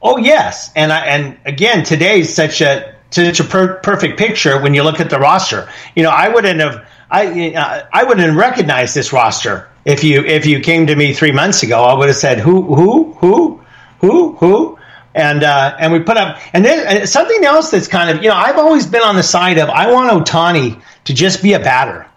[0.04, 4.74] Oh yes, and I, and again, today's such a such a per- perfect picture when
[4.74, 5.70] you look at the roster.
[5.96, 10.26] You know, I wouldn't have I uh, I wouldn't have recognized this roster if you
[10.26, 11.84] if you came to me three months ago.
[11.84, 13.64] I would have said who who who
[14.00, 14.80] who who.
[15.16, 18.36] And uh, and we put up and then something else that's kind of you know
[18.36, 22.08] I've always been on the side of I want Ohtani to just be a batter,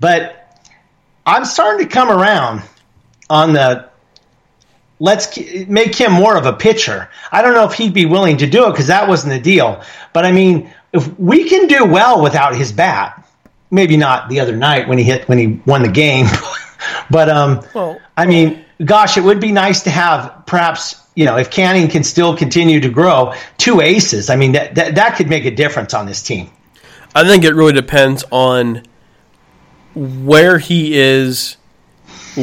[0.00, 0.58] but
[1.26, 2.62] I'm starting to come around
[3.28, 3.90] on the
[5.00, 5.36] let's
[5.68, 7.08] make him more of a pitcher.
[7.30, 9.82] I don't know if he'd be willing to do it because that wasn't the deal.
[10.12, 13.26] But I mean, if we can do well without his bat,
[13.70, 16.26] maybe not the other night when he hit when he won the game,
[17.10, 21.36] but um, Well- I mean, gosh, it would be nice to have perhaps you know
[21.36, 24.30] if Canning can still continue to grow, two aces.
[24.30, 26.50] I mean, that that, that could make a difference on this team.
[27.14, 28.82] I think it really depends on
[29.94, 31.56] where he is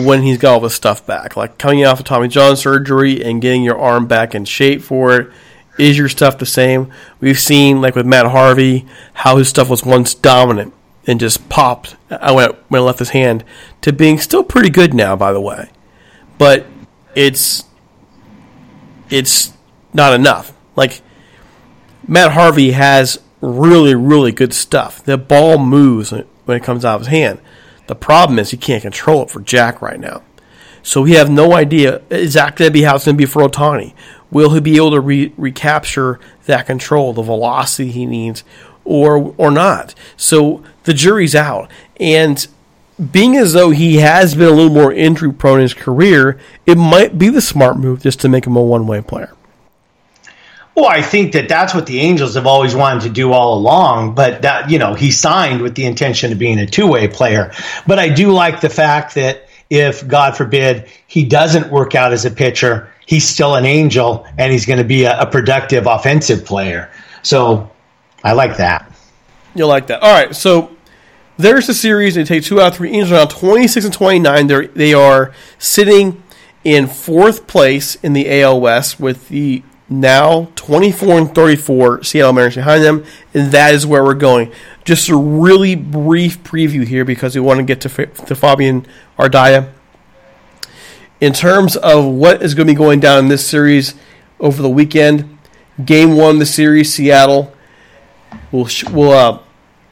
[0.03, 1.37] when he's got all this stuff back.
[1.37, 5.15] Like coming off of Tommy John surgery and getting your arm back in shape for
[5.15, 5.31] it.
[5.77, 6.91] Is your stuff the same?
[7.19, 10.73] We've seen, like with Matt Harvey, how his stuff was once dominant
[11.07, 13.43] and just popped I went when it left his hand
[13.81, 15.69] to being still pretty good now, by the way.
[16.37, 16.65] But
[17.13, 17.65] it's
[19.09, 19.53] it's
[19.93, 20.53] not enough.
[20.75, 21.01] Like
[22.07, 25.03] Matt Harvey has really, really good stuff.
[25.03, 27.39] The ball moves when it comes out of his hand.
[27.87, 30.23] The problem is he can't control it for Jack right now.
[30.81, 33.93] So we have no idea exactly how it's going to be for Ohtani.
[34.31, 38.43] Will he be able to re- recapture that control, the velocity he needs,
[38.83, 39.95] or or not?
[40.15, 41.71] So the jury's out.
[41.99, 42.47] And
[43.11, 46.77] being as though he has been a little more injury prone in his career, it
[46.77, 49.33] might be the smart move just to make him a one way player.
[50.75, 54.13] Well, I think that that's what the Angels have always wanted to do all along,
[54.13, 57.53] but that you know he signed with the intention of being a two-way player.
[57.87, 62.25] But I do like the fact that if God forbid he doesn't work out as
[62.25, 66.45] a pitcher, he's still an Angel and he's going to be a, a productive offensive
[66.45, 66.91] player.
[67.23, 67.71] So
[68.23, 68.91] I like that.
[69.55, 70.03] You'll like that.
[70.03, 70.75] All right, so
[71.37, 72.15] there's the series.
[72.15, 72.91] They take two out of three.
[72.91, 74.47] Angels are now 26 and 29.
[74.47, 76.21] They're, they are sitting
[76.63, 79.63] in fourth place in the AL West with the
[79.99, 84.51] now 24 and 34 Seattle Mariners behind them, and that is where we're going.
[84.83, 88.85] Just a really brief preview here because we want to get to, to Fabian
[89.17, 89.71] Ardaya.
[91.21, 93.95] In terms of what is going to be going down in this series
[94.39, 95.37] over the weekend,
[95.83, 97.53] game one of the series, Seattle
[98.51, 99.39] will will uh,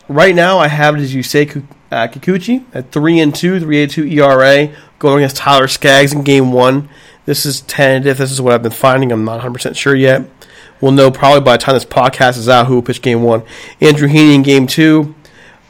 [0.07, 3.83] right now I have it as you say uh, Kikuchi at three and two, three
[3.83, 6.89] and two ERA going against Tyler Skaggs in game one.
[7.25, 8.17] This is tentative.
[8.17, 9.11] This is what I've been finding.
[9.11, 10.29] I'm not 100 percent sure yet.
[10.81, 13.43] We'll know probably by the time this podcast is out who will pitch game one.
[13.79, 15.15] Andrew Heaney in game two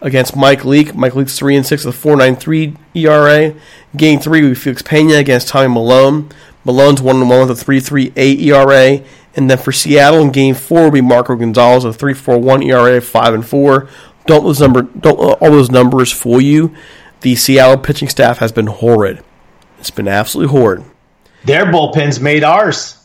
[0.02, 0.96] against Mike Leake.
[0.96, 3.56] Mike Leake's three and six with a 4.93 ERA.
[3.96, 6.30] Game three we Felix Pena against Tommy Milone.
[6.66, 9.06] Milone's one and one with a 3.38 ERA.
[9.36, 13.02] And then for Seattle in Game Four will be Marco Gonzales with a 3.41 ERA,
[13.02, 13.88] five and four.
[14.26, 16.74] Don't those number don't all those numbers fool you.
[17.22, 19.24] The Seattle pitching staff has been horrid.
[19.80, 20.86] It's been absolutely horrid.
[21.45, 22.97] Their bullpens made ours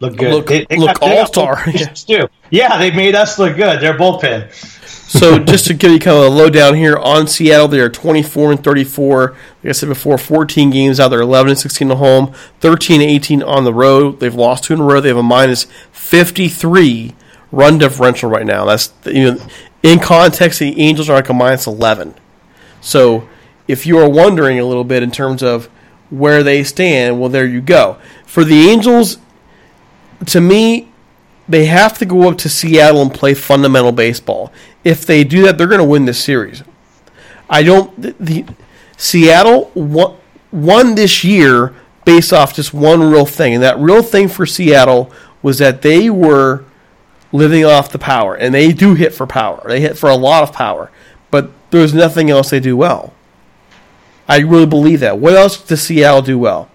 [0.00, 0.32] look good.
[0.32, 1.56] Look- look they got all-star.
[1.56, 2.28] bullpens.
[2.50, 3.80] Yeah, they made us look good.
[3.80, 4.52] Their bullpen.
[5.08, 8.52] So just to give you kind of a lowdown here on Seattle, they are 24
[8.52, 9.30] and 34.
[9.30, 11.08] Like I said before, 14 games out.
[11.08, 14.20] They're 11 and 16 at home, 13 and 18 on the road.
[14.20, 15.00] They've lost two in a row.
[15.00, 17.14] They have a minus 53
[17.52, 18.64] run differential right now.
[18.64, 19.46] That's you know,
[19.82, 22.14] in context, the Angels are like a minus 11.
[22.80, 23.28] So
[23.68, 25.68] if you are wondering a little bit in terms of
[26.10, 27.98] where they stand, well, there you go.
[28.24, 29.18] For the Angels,
[30.26, 30.88] to me,
[31.48, 34.52] they have to go up to Seattle and play fundamental baseball.
[34.84, 36.62] If they do that, they're going to win this series.
[37.48, 38.00] I don't.
[38.00, 38.44] The, the
[38.96, 40.16] Seattle won,
[40.50, 45.10] won this year based off just one real thing, and that real thing for Seattle
[45.42, 46.64] was that they were
[47.32, 49.62] living off the power, and they do hit for power.
[49.66, 50.90] They hit for a lot of power,
[51.30, 53.12] but there's nothing else they do well.
[54.28, 55.18] I really believe that.
[55.18, 56.70] What else does Seattle do well?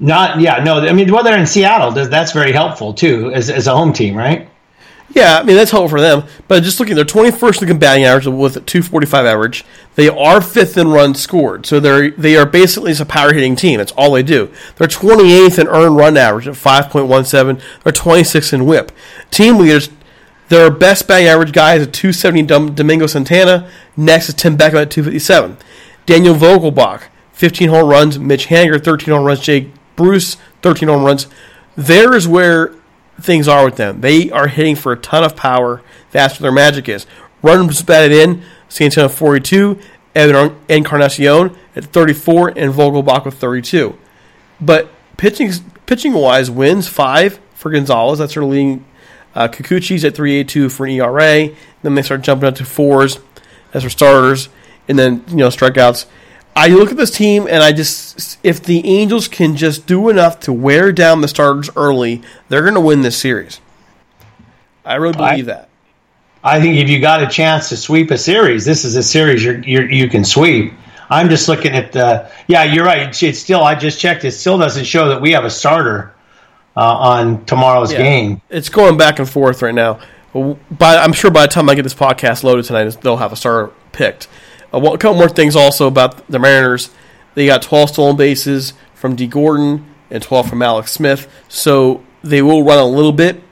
[0.00, 0.78] Not yeah, no.
[0.78, 1.90] I mean, well, they're in Seattle.
[1.90, 4.48] That's very helpful too, as, as a home team, right?
[5.14, 6.24] Yeah, I mean that's helpful for them.
[6.48, 9.64] But just looking, they're 21st in batting average with a 245 average.
[9.94, 13.56] They are fifth in runs scored, so they're they are basically just a power hitting
[13.56, 13.78] team.
[13.78, 14.52] That's all they do.
[14.76, 17.60] They're 28th in earned run average at 5.17.
[17.82, 18.92] They're 26th in WHIP.
[19.30, 19.88] Team leaders,
[20.48, 23.68] their best batting average guy is a 270 Domingo Santana.
[23.96, 25.56] Next is Tim Beckham at 257.
[26.08, 28.18] Daniel Vogelbach, 15 home runs.
[28.18, 29.40] Mitch Haniger, 13 home runs.
[29.40, 31.26] Jake Bruce, 13 home runs.
[31.76, 32.72] There is where
[33.20, 34.00] things are with them.
[34.00, 35.82] They are hitting for a ton of power.
[36.10, 37.06] That's where their magic is.
[37.42, 39.78] Runs batted in, Santana 42,
[40.14, 43.98] Evan Encarnacion at 34, and Vogelbach with 32.
[44.62, 45.52] But pitching
[45.84, 48.18] pitching wise, wins five for Gonzalez.
[48.18, 48.86] That's their leading.
[49.34, 51.50] Uh, Kikuchi's at 382 for an ERA.
[51.82, 53.20] Then they start jumping up to fours
[53.74, 54.48] as for starters,
[54.88, 56.06] and then you know strikeouts.
[56.56, 60.40] I look at this team and I just if the Angels can just do enough
[60.40, 63.60] to wear down the starters early, they're going to win this series.
[64.84, 65.68] I really believe I, that.
[66.42, 69.44] I think if you got a chance to sweep a series, this is a series
[69.44, 70.72] you're, you can sweep.
[71.10, 72.30] I'm just looking at the.
[72.48, 73.22] Yeah, you're right.
[73.22, 73.62] It's still.
[73.62, 74.24] I just checked.
[74.24, 76.14] It still doesn't show that we have a starter
[76.76, 77.98] uh, on tomorrow's Yeah.
[77.98, 78.42] game.
[78.50, 80.00] It's going back and forth right now.
[80.34, 83.36] But I'm sure by the time I get this podcast loaded tonight, they'll have a
[83.36, 84.28] starter picked.
[84.72, 86.90] Uh, well, a couple more things also about the Mariners.
[87.34, 91.30] They got 12 stolen bases from Dee Gordon and 12 from Mallex Smith.
[91.48, 93.42] So they will run a little bit.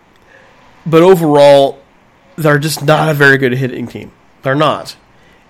[0.85, 1.81] But overall,
[2.37, 4.13] they're just not a very good hitting team.
[4.43, 4.97] They're not.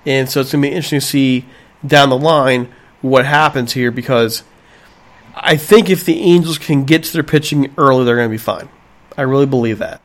[0.04, 1.44] And so it's going to be interesting to see
[1.86, 4.42] down the line what happens here because
[5.34, 8.38] I think if the Angels can get to their pitching early, they're going to be
[8.38, 8.68] fine.
[9.16, 10.00] I really believe that.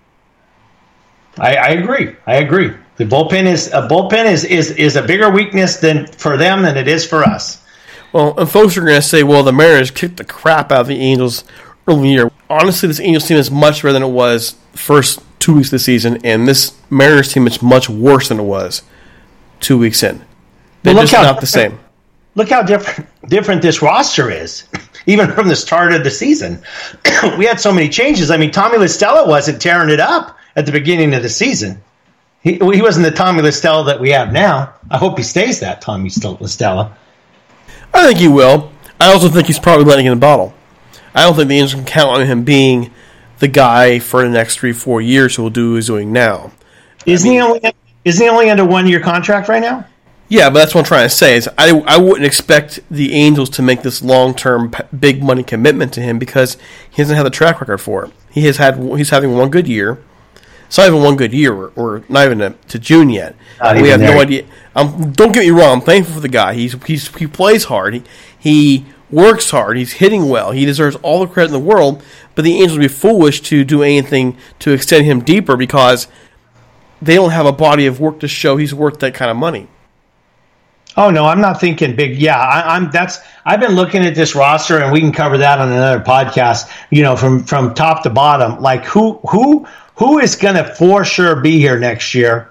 [1.38, 2.16] I, I agree.
[2.26, 2.74] I agree.
[3.02, 6.78] The bullpen is a bullpen is, is is a bigger weakness than for them than
[6.78, 7.60] it is for us.
[8.14, 10.88] Well, and folks are going to say, well, the Mariners kicked the crap out of
[10.88, 11.44] the Angels
[11.88, 12.32] early in the year.
[12.48, 15.80] Honestly, this Angels team is much better than it was first two weeks of the
[15.80, 18.84] season, and this Mariners team is much worse than it was
[19.62, 20.24] two weeks in.
[20.84, 21.80] They're Well, just how not the same.
[22.36, 24.66] Look how different different this roster is,
[25.08, 26.62] even from the start of the season.
[27.40, 28.30] we had so many changes.
[28.30, 31.82] I mean, Tommy La Stella wasn't tearing it up at the beginning of the season.
[32.44, 34.74] He, he wasn't the Tommy La Stella that we have now.
[34.90, 36.98] I hope he stays that Tommy La Stella.
[37.94, 38.72] I think he will.
[39.00, 40.54] I also think he's probably letting in the bottle.
[41.14, 42.92] I don't think the Angels can count on him being
[43.40, 46.52] the guy for the next three, four years who will do what he's doing now.
[47.06, 47.62] Isn't he only
[48.06, 49.86] isn't he only under one year contract right now?
[50.30, 51.36] Yeah, but that's what I'm trying to say.
[51.36, 55.94] Is I I wouldn't expect the Angels to make this long term big money commitment
[55.94, 56.58] to him because
[56.90, 58.12] he doesn't have the track record for it.
[58.32, 60.02] He has had he's having one good year.
[60.72, 63.36] It's not even one good year, or, or not even a, to June yet.
[63.60, 64.20] Not we have no there.
[64.20, 64.46] idea.
[64.74, 65.80] Um, don't get me wrong.
[65.80, 66.54] I'm thankful for the guy.
[66.54, 67.94] He's he's he plays hard.
[67.94, 68.04] He,
[68.40, 69.76] he works hard.
[69.76, 70.52] He's hitting well.
[70.52, 72.02] He deserves all the credit in the world.
[72.36, 76.08] But the Angels would be foolish to do anything to extend him deeper because
[77.02, 79.68] they don't have a body of work to show he's worth that kind of money.
[80.96, 82.18] Oh no, I'm not thinking big.
[82.18, 82.90] Yeah, I, I'm.
[82.92, 83.20] That's.
[83.44, 86.72] I've been looking at this roster, and we can cover that on another podcast.
[86.92, 89.68] You know, from from top to bottom, like who who
[90.02, 92.48] who is going to for sure be here next year.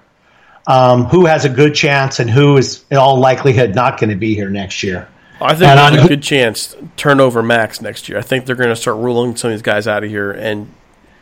[0.67, 4.17] Um, who has a good chance, and who is in all likelihood not going to
[4.17, 5.09] be here next year.
[5.41, 8.19] I think And there's on- a good chance turnover max next year.
[8.19, 10.73] I think they're going to start ruling some of these guys out of here and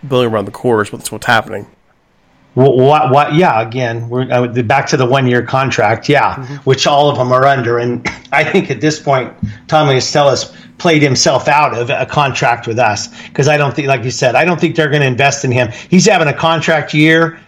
[0.06, 0.92] building around the cores.
[0.92, 1.66] What's what's happening?
[2.54, 7.08] What, what, yeah, again, we're uh, back to the one year contract, yeah, which all
[7.08, 7.78] of them are under.
[7.78, 9.32] And I think at this point,
[9.68, 13.88] Tommy La Stella's played himself out of a contract with us because I don't think,
[13.88, 15.70] like you said, I don't think they're going to invest in him.
[15.90, 17.40] He's having a contract year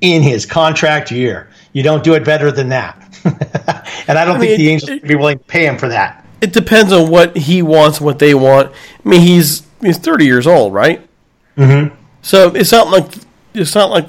[0.00, 1.48] in his contract year.
[1.72, 2.98] You don't do it better than that.
[4.08, 5.88] and I don't I think mean, the Angels would be willing to pay him for
[5.88, 6.26] that.
[6.40, 8.72] It depends on what he wants, what they want.
[9.04, 11.06] I mean, he's he's 30 years old, right?
[11.56, 11.94] Mm-hmm.
[12.22, 13.14] So it's not like
[13.54, 14.08] it's not like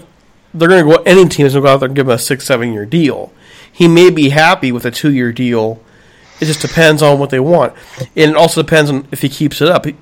[0.54, 1.04] they're going to go.
[1.04, 2.86] Any team is going to go out there and give him a six, seven year
[2.86, 3.32] deal.
[3.72, 5.82] He may be happy with a two year deal.
[6.44, 7.74] It just depends on what they want,
[8.18, 9.86] and it also depends on if he keeps it up.
[9.86, 9.96] He,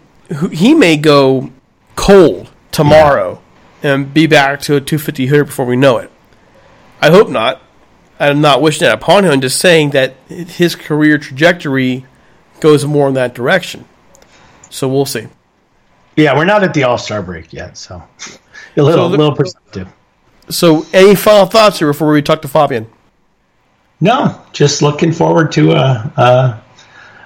[0.52, 1.52] he may go
[1.96, 3.40] cold tomorrow
[3.84, 6.10] and be back to a 250 hitter before we know it.
[7.00, 7.62] I hope not.
[8.20, 9.32] I'm not wishing that upon him.
[9.32, 12.06] I'm just saying that his career trajectory
[12.60, 13.86] goes more in that direction.
[14.72, 15.28] So we'll see.
[16.16, 18.02] Yeah, we're not at the All Star break yet, so
[18.78, 19.88] a little, So the- little perspective.
[20.50, 22.88] So, any final thoughts here before we talk to Fabian?
[24.02, 26.62] No, just looking forward to uh, uh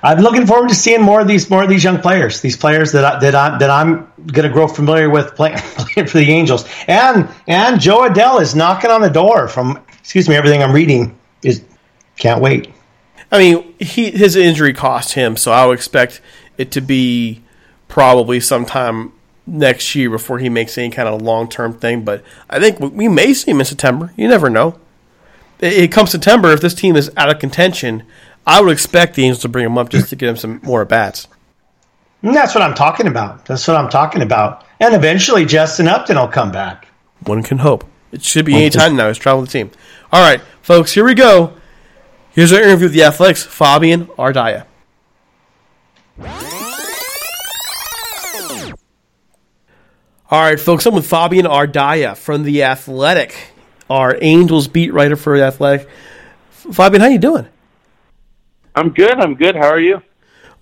[0.06, 2.92] I'm looking forward to seeing more of these more of these young players, these players
[2.92, 6.30] that I, that I that I'm going to grow familiar with playing, playing for the
[6.32, 6.66] Angels.
[6.88, 11.18] And and Jo Adell is knocking on the door from excuse me, everything I'm reading
[11.42, 11.64] is
[12.18, 12.70] can't wait.
[13.32, 16.22] I mean, he his injury cost him, so I would expect
[16.58, 17.42] it to be
[17.88, 19.12] probably sometime
[19.48, 22.06] next year before he makes any kind of long term thing.
[22.06, 24.14] But I think we may see him in September.
[24.16, 24.80] You never know.
[25.60, 28.04] It, comes September if this team is out of contention.
[28.46, 30.82] I would expect the Angels to bring him up just to get him some more
[30.82, 31.28] at bats.
[32.22, 33.46] That's what I'm talking about.
[33.46, 34.66] That's what I'm talking about.
[34.80, 36.88] And eventually Justin Upton will come back.
[37.22, 37.86] One can hope.
[38.12, 39.08] It should be any time now.
[39.08, 39.72] He's traveling the team.
[40.12, 41.54] All right, folks, here we go.
[42.32, 44.66] Here's our interview with the Athletic's, Fabian Ardaya.
[50.32, 53.54] All right, folks, I'm with Fabian Ardaya from The Athletic,
[53.90, 55.88] our Angels beat writer for The Athletic.
[56.50, 57.48] Fabian, how you doing?
[58.76, 59.20] I'm good.
[59.20, 59.56] I'm good.
[59.56, 60.02] How are you?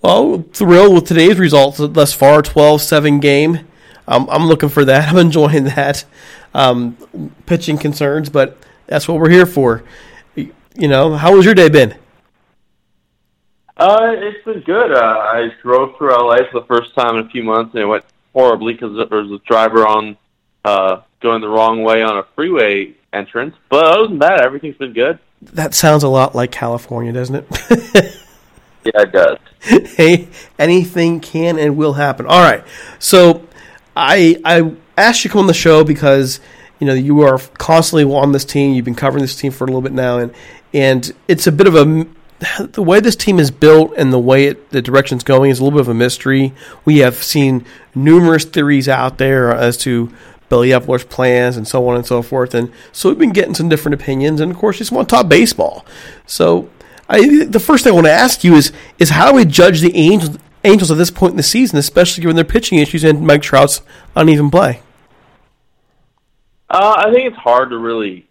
[0.02, 3.68] Well, thrilled with today's results thus far 12 7 game.
[4.08, 5.10] Um, I'm looking for that.
[5.10, 6.06] I'm enjoying that.
[6.54, 6.98] Um,
[7.46, 9.84] pitching concerns, but that's what we're here for.
[10.36, 11.96] You know, how was your day been?
[13.78, 14.92] Uh, it's been good.
[14.92, 17.86] Uh, I drove through LA for the first time in a few months, and it
[17.86, 20.18] went horribly because there was a driver on
[20.66, 23.56] uh, going the wrong way on a freeway entrance.
[23.70, 25.20] But other than that, everything's been good.
[25.42, 27.46] That sounds a lot like California, doesn't it?
[28.86, 29.38] yeah, it does.
[29.96, 32.26] hey, anything can and will happen.
[32.26, 32.64] All right,
[33.00, 33.48] so
[33.96, 36.40] I I asked you to come on the show because
[36.80, 38.74] you know you are constantly on this team.
[38.74, 40.34] You've been covering this team for a little bit now, and
[40.74, 42.08] and it's a bit of a
[42.60, 45.64] the way this team is built and the way it, the direction's going is a
[45.64, 46.54] little bit of a mystery.
[46.86, 50.12] We have seen numerous theories out there as to
[50.54, 53.70] Billy Eppler's plans and so on and so forth, and so we've been getting some
[53.70, 54.40] different opinions.
[54.40, 55.84] And of course, just want to talk baseball.
[56.28, 56.70] So,
[57.10, 59.82] I, the first thing I want to ask you is is how do we judge
[59.82, 63.26] the Angels Angels at this point in the season, especially given their pitching issues and
[63.26, 63.82] Mike Trout's
[64.16, 64.84] uneven play?
[66.70, 68.28] Uh, I think it's hard to really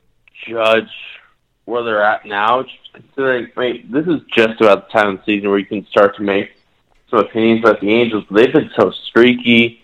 [0.47, 0.93] judge
[1.65, 5.25] where they're at now, considering I mean, this is just about the time of the
[5.25, 6.53] season where you can start to make
[7.11, 8.25] some opinions about the Angels.
[8.31, 9.82] They've been so streaky,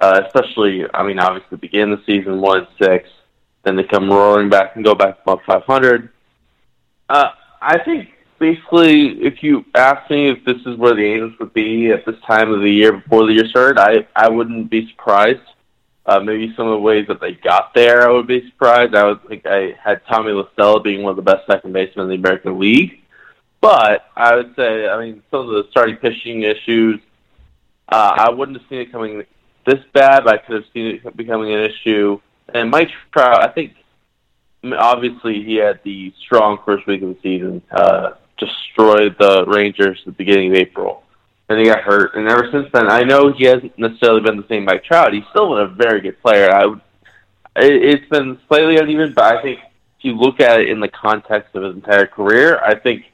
[0.00, 3.08] uh, especially I mean, obviously begin the season one and six,
[3.62, 6.08] then they come roaring back and go back above 500.
[7.08, 7.30] Uh,
[7.60, 11.90] I think basically, if you ask me if this is where the Angels would be
[11.90, 15.40] at this time of the year before the year started, I I wouldn't be surprised.
[16.06, 18.94] Uh, maybe some of the ways that they got there, I would be surprised.
[18.94, 22.04] I would think I had Tommy La Stella being one of the best second basemen
[22.04, 23.02] in the American League.
[23.60, 26.98] But I would say, I mean, some of the starting pitching issues,
[27.90, 29.24] uh, I wouldn't have seen it coming
[29.70, 32.20] this bad, but I could have seen it becoming an issue.
[32.52, 33.74] And Mike Trout, I think,
[34.76, 40.06] obviously he had the strong first week of the season, uh, destroyed the Rangers at
[40.06, 41.04] the beginning of April
[41.50, 42.14] and he got hurt.
[42.14, 45.12] And ever since then, I know he hasn't necessarily been the same Mike Trout.
[45.12, 46.48] He's still been a very good player.
[46.48, 46.80] I would,
[47.56, 50.88] it, it's been slightly uneven, but I think if you look at it in the
[50.88, 53.06] context of his entire career, I think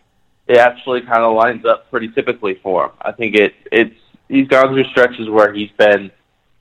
[0.47, 2.91] it actually kind of lines up pretty typically for him.
[3.01, 3.97] I think it it's
[4.29, 6.11] he's gone through stretches where he's been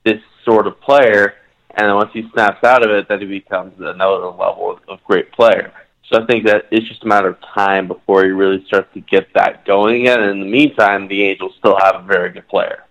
[0.06, 1.34] this sort of player,
[1.70, 5.30] and then once he snaps out of it, then he becomes another level of, great
[5.32, 5.72] player.
[6.10, 9.00] So I think that it's just a matter of time before he really starts to
[9.00, 10.22] get that going again.
[10.22, 12.84] And in the meantime, the Angels still have a very good player.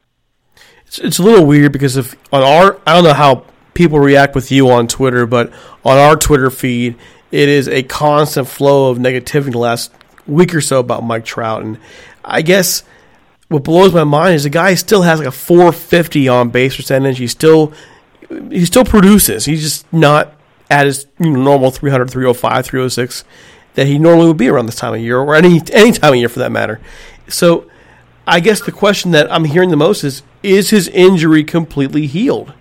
[0.86, 4.36] It's, it's a little weird because if on our, I don't know how people react
[4.36, 5.52] with you on Twitter, but
[5.84, 6.96] on our Twitter feed,
[7.32, 9.92] it is a constant flow of negativity the last
[10.28, 11.64] week or so about Mike Trout.
[11.64, 11.80] And
[12.24, 12.84] I guess
[13.50, 17.18] what blows my mind is the guy still has like a 450 on base percentage.
[17.18, 17.74] He still
[18.50, 19.46] he still produces.
[19.46, 20.34] He's just not
[20.70, 23.24] at his you know, normal 300, 305, 306
[23.76, 26.20] that he normally would be around this time of year, or any any time of
[26.20, 26.82] year for that matter.
[27.28, 27.70] So,
[28.26, 32.54] I guess the question that I'm hearing the most is: Is his injury completely healed?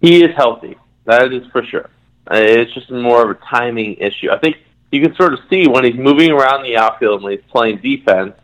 [0.00, 0.76] He is healthy.
[1.04, 1.90] That is for sure.
[2.30, 4.30] Uh, it's just more of a timing issue.
[4.30, 4.56] I think
[4.90, 8.34] you can sort of see when he's moving around the outfield and he's playing defense,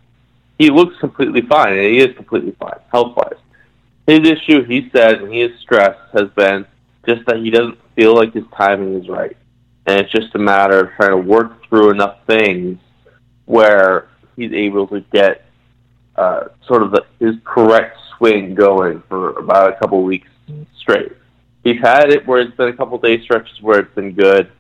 [0.61, 3.41] he looks completely fine, and he is completely fine health wise.
[4.07, 6.67] His issue, he said, and he is stressed, has been
[7.09, 9.35] just that he doesn't feel like his timing is right.
[9.87, 12.79] And it's just a matter of trying to work through enough things
[13.47, 15.47] where he's able to get
[16.17, 20.29] uh, sort of the, his correct swing going for about a couple weeks
[20.79, 21.13] straight.
[21.65, 24.53] He's had it where it's been a couple day stretches where it's been good,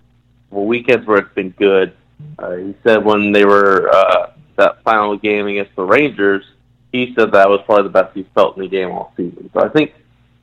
[0.51, 1.93] weekends where it's been good.
[2.39, 4.31] Uh, he said when they were uh,
[4.61, 6.45] that final game against the Rangers,
[6.93, 9.51] he said that was probably the best he's felt in the game all season.
[9.53, 9.93] So I think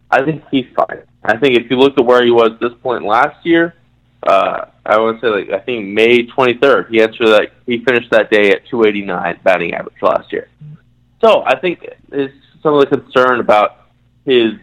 [0.09, 1.03] I think he's fine.
[1.23, 3.75] I think if you look at where he was at this point last year,
[4.23, 8.31] uh, I would say like I think May 23rd, he entered that he finished that
[8.31, 10.47] day at 289 batting average last year.
[11.23, 12.31] So I think is
[12.63, 13.87] some of the concern about
[14.25, 14.53] his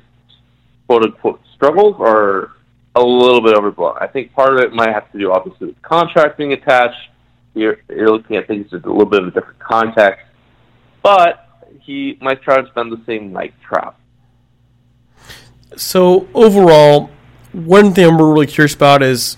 [0.86, 2.52] quote unquote struggles are
[2.94, 3.96] a little bit overblown.
[4.00, 7.10] I think part of it might have to do obviously with contract being attached.
[7.54, 10.26] You're, you're looking at things with a little bit of a different context,
[11.02, 11.48] but
[11.80, 13.96] he Mike Trout's been the same Mike Trout.
[15.76, 17.10] So overall,
[17.52, 19.36] one thing I'm really curious about is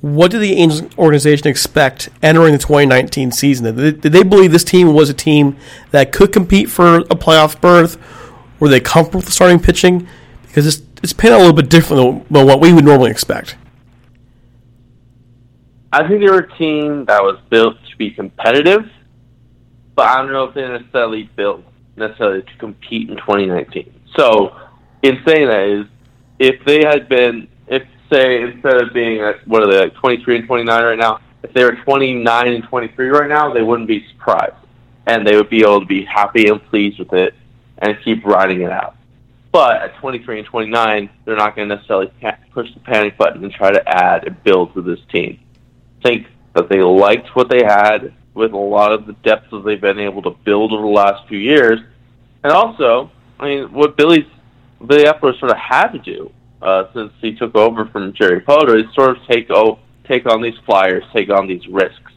[0.00, 3.64] what did the Angels organization expect entering the 2019 season?
[3.64, 5.56] Did they, did they believe this team was a team
[5.90, 7.98] that could compete for a playoff berth?
[8.60, 10.06] Were they comfortable with the starting pitching?
[10.46, 13.56] Because it's, it's panned out a little bit different than what we would normally expect.
[15.96, 18.82] I think they were a team that was built to be competitive,
[19.94, 21.64] but I don't know if they necessarily built
[21.96, 23.98] necessarily to compete in 2019.
[24.14, 24.54] So,
[25.02, 25.86] in saying that is,
[26.38, 27.82] if they had been, if
[28.12, 31.54] say instead of being at what are they like 23 and 29 right now, if
[31.54, 34.52] they were 29 and 23 right now, they wouldn't be surprised,
[35.06, 37.32] and they would be able to be happy and pleased with it
[37.78, 38.96] and keep riding it out.
[39.50, 42.12] But at 23 and 29, they're not going to necessarily
[42.52, 45.40] push the panic button and try to add and build to this team.
[46.06, 49.80] Think that they liked what they had with a lot of the depth that they've
[49.80, 51.80] been able to build over the last few years.
[52.44, 54.26] And also, I mean, what Billy's,
[54.86, 56.30] Billy Eppler sort of had to do
[56.62, 60.54] uh, since he took over from JerryPoto is sort of take, oh, take on these
[60.64, 62.12] flyers, take on these risks.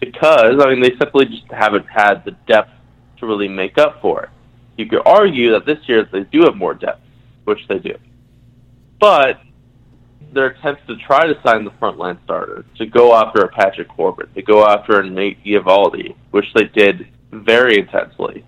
[0.00, 2.72] Because, I mean, they simply just haven't had the depth
[3.18, 4.30] to really make up for it.
[4.76, 7.02] You could argue that this year they do have more depth,
[7.44, 7.96] which they do.
[8.98, 9.38] But
[10.34, 14.28] their attempts to try to sign the frontline starter, to go after a Patrick Corbin,
[14.34, 18.44] to go after a Nate Eovaldi, which they did very intensely.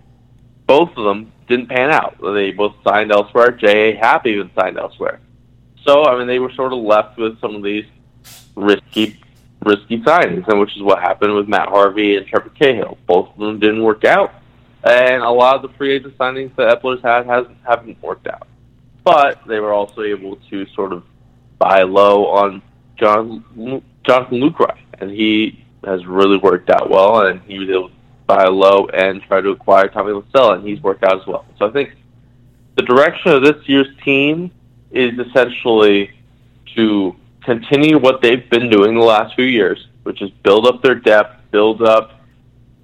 [0.66, 2.16] Both of them didn't pan out.
[2.20, 3.52] They both signed elsewhere.
[3.52, 3.96] J.A.
[3.96, 5.20] Happ even signed elsewhere.
[5.86, 7.84] So, I mean, they were sort of left with some of these
[8.56, 9.20] risky,
[9.64, 12.98] risky signings, and which is what happened with Matt Harvey and Trevor Cahill.
[13.06, 14.34] Both of them didn't work out,
[14.82, 18.48] and a lot of the free agent signings that Eppler's had hasn't haven't worked out.
[19.04, 21.04] But they were also able to sort of
[21.58, 22.62] buy low on
[22.96, 23.44] John
[24.04, 27.94] Jonathan Lucroy, and he has really worked out well, and he was able to
[28.26, 31.44] buy low and try to acquire Tommy La Stella, and he's worked out as well.
[31.58, 31.94] So I think
[32.76, 34.50] the direction of this year's team
[34.90, 36.10] is essentially
[36.74, 40.94] to continue what they've been doing the last few years, which is build up their
[40.94, 42.20] depth, build up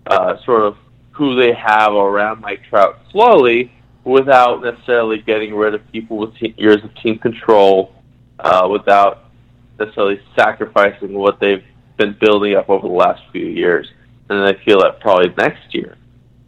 [0.06, 0.76] uh, sort of
[1.10, 3.72] who they have around Mike Trout slowly,
[4.04, 7.92] without necessarily getting rid of people with years of team control
[8.42, 9.30] uh, without
[9.78, 11.64] necessarily sacrificing what they've
[11.96, 13.88] been building up over the last few years.
[14.28, 15.96] And I feel that probably next year,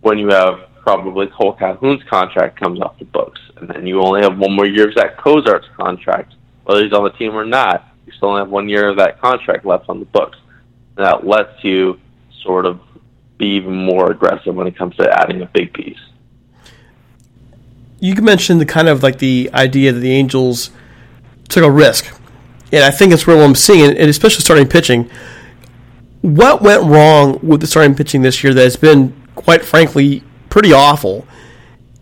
[0.01, 4.23] when you have probably Cole Calhoun's contract comes off the books, and then you only
[4.23, 6.35] have one more year of Zach Cozart's contract,
[6.65, 9.21] whether he's on the team or not, you still only have one year of that
[9.21, 10.39] contract left on the books.
[10.97, 11.99] And that lets you
[12.43, 12.81] sort of
[13.39, 15.99] be even more aggressive when it comes to adding a big piece.
[17.99, 20.71] You mentioned the kind of like the idea that the Angels–
[21.49, 22.13] took a risk.
[22.73, 25.11] And I think it's where I'm seeing and especially starting pitching.
[26.23, 30.73] What went wrong with the starting pitching this year that has been, quite frankly, pretty
[30.73, 31.27] awful?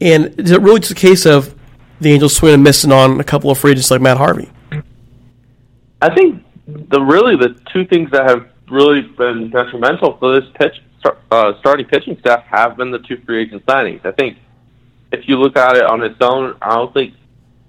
[0.00, 1.54] And is it really just a case of
[2.00, 4.50] the Angels swinging and missing on a couple of free agents like Matt Harvey?
[6.00, 10.80] I think the really the two things that have really been detrimental for this pitch
[11.30, 14.04] uh, starting pitching staff have been the two free agent signings.
[14.04, 14.38] I think
[15.12, 17.14] if you look at it on its own, I don't think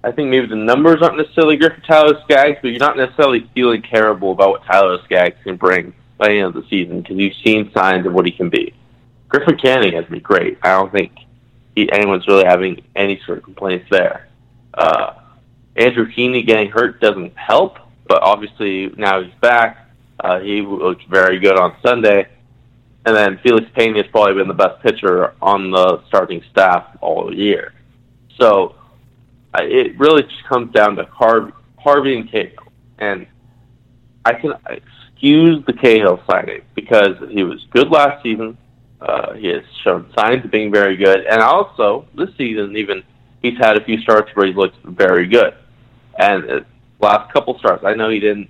[0.04, 3.48] I think maybe the numbers aren't necessarily good for Tyler Skaggs, but you're not necessarily
[3.54, 7.16] feeling terrible about what Tyler Skaggs can bring by the end of the season because
[7.16, 8.74] you've seen signs of what he can be.
[9.28, 10.58] Griffin Canning has been great.
[10.62, 11.12] I don't think
[11.74, 14.28] he, anyone's really having any sort of complaints there.
[14.74, 15.14] Uh,
[15.76, 19.88] Andrew Heaney getting hurt doesn't help, but obviously now he's back.
[20.20, 22.28] Uh, he looked very good on Sunday.
[23.06, 27.34] And then Felix Pena has probably been the best pitcher on the starting staff all
[27.34, 27.72] year.
[28.38, 28.76] So
[29.62, 32.72] it really just comes down to Harvey, Harvey and Cahill.
[32.98, 33.26] And
[34.24, 38.56] I can excuse the Cahill signing because he was good last season.
[39.00, 41.26] Uh, he has shown signs of being very good.
[41.26, 43.02] And also, this season, even,
[43.42, 45.54] he's had a few starts where he looks very good.
[46.18, 46.60] And uh,
[47.00, 48.48] last couple starts, I know he didn't,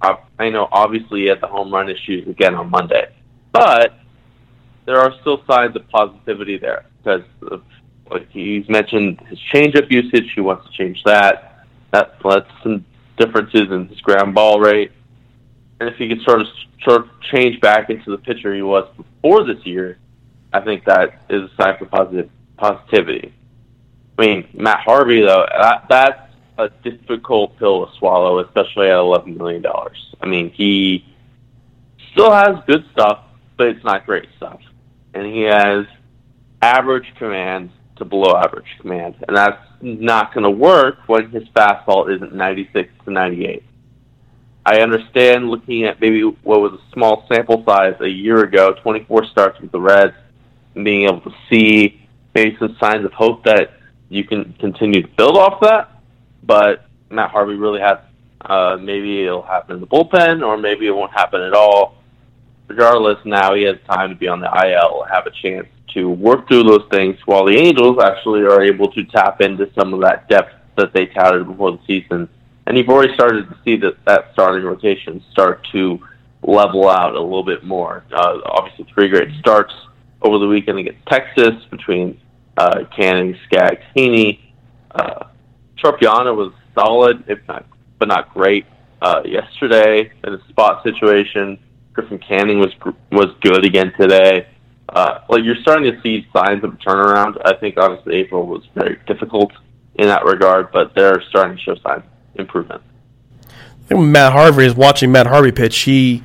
[0.00, 3.12] uh, I know obviously he had the home run issues again on Monday.
[3.50, 3.98] But
[4.86, 7.62] there are still signs of positivity there because of
[8.10, 10.30] like he's mentioned his changeup usage.
[10.34, 11.64] He wants to change that.
[11.92, 12.84] That lets some
[13.16, 14.92] differences in his ground ball rate.
[15.80, 16.46] And if he could sort of
[16.82, 19.98] sort of change back into the pitcher he was before this year,
[20.52, 23.34] I think that is a sign for positive positivity.
[24.18, 29.36] I mean, Matt Harvey though, that, that's a difficult pill to swallow, especially at eleven
[29.36, 30.14] million dollars.
[30.20, 31.04] I mean, he
[32.12, 33.20] still has good stuff,
[33.56, 34.60] but it's not great stuff,
[35.14, 35.86] and he has
[36.60, 42.14] average command to below average command, and that's not going to work when his fastball
[42.14, 43.62] isn't 96 to 98.
[44.66, 49.26] I understand looking at maybe what was a small sample size a year ago, 24
[49.26, 50.14] starts with the Reds,
[50.74, 53.72] and being able to see maybe some signs of hope that
[54.08, 56.02] you can continue to build off that.
[56.42, 57.98] But Matt Harvey really has
[58.42, 61.96] uh, maybe it'll happen in the bullpen, or maybe it won't happen at all.
[62.68, 66.48] Regardless, now he has time to be on the IL, have a chance to work
[66.48, 70.28] through those things while the Angels actually are able to tap into some of that
[70.28, 72.28] depth that they touted before the season.
[72.66, 75.98] And you've already started to see that that starting rotation start to
[76.42, 78.04] level out a little bit more.
[78.12, 79.72] Uh, obviously, three great starts
[80.22, 82.20] over the weekend against Texas between
[82.56, 84.40] uh, Canning, Skaggs, Heaney.
[84.90, 85.24] Uh,
[85.82, 87.64] Tropeano was solid, if not,
[87.98, 88.66] but not great.
[89.00, 91.58] Uh, yesterday in a spot situation,
[91.92, 92.72] Griffin Canning was
[93.10, 94.46] was good again today.
[94.88, 97.40] Uh, like you're starting to see signs of turnaround.
[97.44, 99.52] I think obviously April was very difficult
[99.96, 102.82] in that regard, but they're starting to show signs of improvement.
[103.86, 106.22] Think Matt Harvey is watching Matt Harvey pitch, he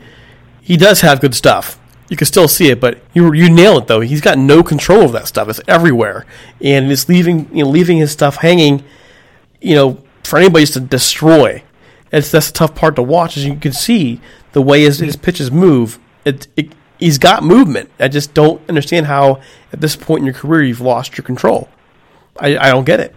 [0.62, 1.80] he does have good stuff.
[2.10, 4.02] You can still see it, but you you nail it though.
[4.02, 5.50] He's got no control of that stuff.
[5.50, 6.26] It's everywhere,
[6.62, 8.84] and it's leaving you know leaving his stuff hanging.
[9.62, 11.64] You know, for anybody to destroy.
[12.12, 13.38] It's that's the tough part to watch.
[13.38, 17.90] As you can see, the way his, his pitches move, it, it he's got movement.
[18.00, 19.42] I just don't understand how
[19.74, 21.68] at this point in your career you've lost your control.
[22.40, 23.14] I, I don't get it.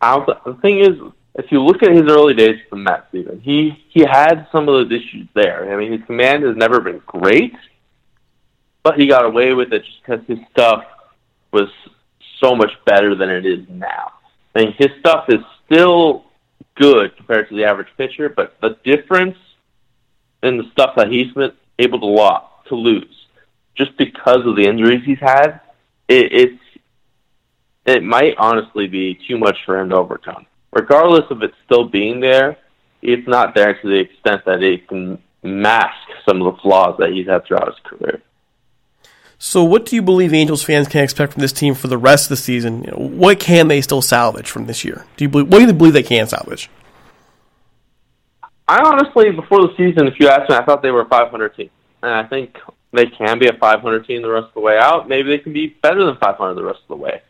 [0.00, 0.90] The thing is,
[1.34, 4.68] if you look at his early days with the Mets, even he he had some
[4.68, 5.72] of those issues there.
[5.72, 7.54] I mean, his command has never been great,
[8.82, 10.84] but he got away with it just because his stuff
[11.52, 11.68] was
[12.42, 14.12] so much better than it is now.
[14.54, 16.24] I mean, his stuff is still
[16.74, 19.36] good compared to the average pitcher, but the difference
[20.42, 23.26] in the stuff that he's been able to lose, to lose
[23.76, 25.60] just because of the injuries he's had,
[26.08, 26.62] it, it's
[27.86, 30.46] it might honestly be too much for him to overcome.
[30.72, 32.58] Regardless of it still being there,
[33.00, 35.96] it's not there to the extent that it can mask
[36.26, 38.20] some of the flaws that he's had throughout his career.
[39.38, 42.24] So, what do you believe Angels fans can expect from this team for the rest
[42.24, 42.82] of the season?
[42.82, 45.06] You know, what can they still salvage from this year?
[45.16, 46.68] Do you believe, what do you believe they can salvage?
[48.66, 51.54] I honestly, before the season, if you asked me, I thought they were a 500
[51.54, 51.70] team,
[52.02, 52.58] and I think
[52.92, 55.08] they can be a 500 team the rest of the way out.
[55.08, 57.22] Maybe they can be better than 500 the rest of the way.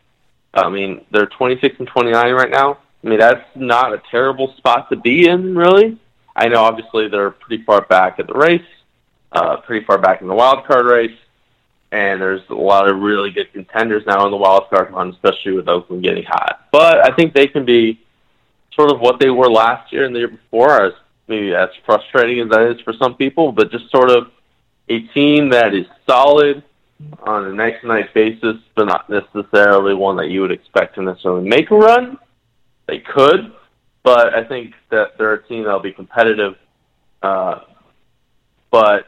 [0.53, 2.79] I mean, they're 26 and 29 right now.
[3.03, 5.97] I mean, that's not a terrible spot to be in, really.
[6.35, 8.61] I know, obviously, they're pretty far back at the race,
[9.31, 11.17] uh, pretty far back in the wild card race
[11.91, 15.53] and there's a lot of really good contenders now in the wild card hunt, especially
[15.53, 16.67] with Oakland getting hot.
[16.71, 17.99] But I think they can be
[18.73, 20.93] sort of what they were last year and the year before, as
[21.27, 24.31] maybe as frustrating as that is for some people, but just sort of
[24.89, 26.63] a team that is solid
[27.23, 31.01] on a night to night basis, but not necessarily one that you would expect to
[31.01, 32.17] necessarily make a run.
[32.87, 33.53] They could,
[34.03, 36.55] but I think that they're a team that'll be competitive.
[37.21, 37.61] Uh,
[38.71, 39.07] but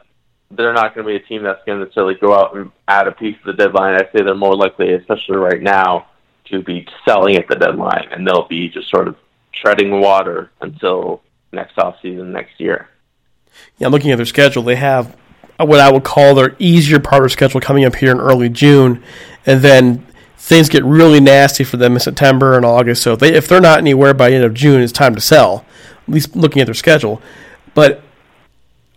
[0.50, 3.08] they're not going to be a team that's going to necessarily go out and add
[3.08, 3.94] a piece of the deadline.
[3.94, 6.06] I'd say they're more likely, especially right now,
[6.46, 9.16] to be selling at the deadline, and they'll be just sort of
[9.52, 11.22] treading water until
[11.52, 12.88] next offseason next year.
[13.78, 14.62] Yeah, I'm looking at their schedule.
[14.62, 15.16] They have
[15.62, 18.48] Uh, what I would call their easier part of schedule coming up here in early
[18.48, 19.02] June,
[19.46, 20.06] and then
[20.36, 23.02] things get really nasty for them in September and August.
[23.02, 25.20] So if, they, if they're not anywhere by the end of June, it's time to
[25.20, 25.64] sell.
[26.06, 27.22] At least looking at their schedule,
[27.74, 28.02] but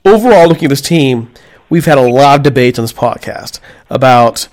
[0.03, 1.31] overall, looking at this team,
[1.69, 3.59] we've had a lot of debates on this podcast
[3.89, 4.47] about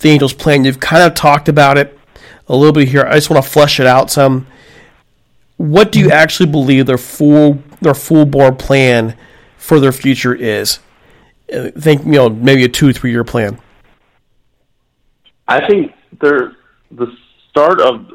[0.00, 0.64] the Angels' plan.
[0.64, 1.96] You've kind of talked about it
[2.48, 3.02] a little bit here.
[3.02, 4.46] I just want to flesh it out some.
[5.58, 9.16] What do you actually believe their full their full board plan
[9.56, 10.80] for their future is?
[11.78, 13.58] Think you know maybe a two three year plan.
[15.48, 16.56] I think they're
[16.90, 17.14] the
[17.50, 18.12] start of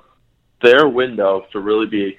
[0.61, 2.17] their window to really be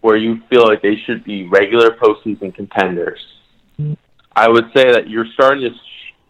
[0.00, 3.18] where you feel like they should be regular postseason contenders
[4.38, 5.76] I would say that you're starting to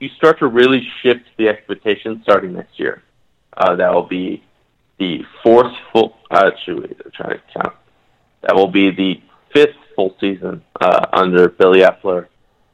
[0.01, 3.03] you start to really shift the expectations starting next year.
[3.55, 4.43] Uh, that will be
[4.99, 6.17] the fourth full.
[6.31, 7.75] Uh, actually, I'm trying to count.
[8.43, 9.21] That will be the
[9.53, 12.29] fifth full season uh, under Billy Eppler.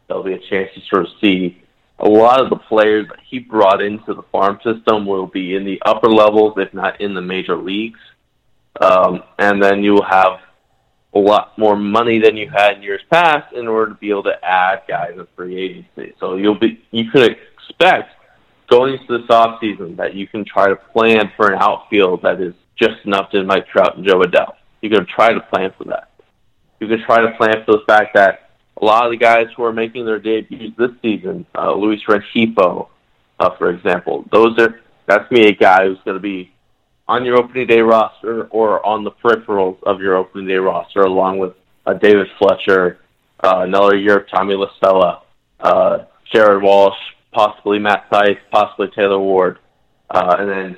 [0.07, 1.62] There'll be a chance to sort of see
[1.98, 5.64] a lot of the players that he brought into the farm system will be in
[5.64, 8.00] the upper levels, if not in the major leagues.
[8.80, 10.40] Um, and then you will have
[11.14, 14.24] a lot more money than you had in years past in order to be able
[14.24, 16.14] to add guys in free agency.
[16.18, 18.11] So you'll be you could expect
[18.68, 22.40] going into this off season that you can try to plan for an outfield that
[22.40, 24.55] is just enough to Mike Trout and Jo Adell.
[24.80, 26.11] You can try to plan for that.
[26.80, 28.43] You can try to plan for the fact that
[28.80, 32.88] a lot of the guys who are making their debuts this season, uh, Luis Rengifo,
[33.38, 36.50] uh, for example, those are that's me a guy who's going to be
[37.06, 41.38] on your opening day roster or on the peripherals of your opening day roster, along
[41.38, 41.52] with
[41.86, 43.00] uh, David Fletcher,
[43.42, 45.22] uh, another year of Tommy La Stella,
[45.60, 45.98] uh,
[46.32, 46.96] Jared Walsh,
[47.32, 49.58] possibly Matt Thaiss, possibly Taylor Ward,
[50.10, 50.76] uh, and then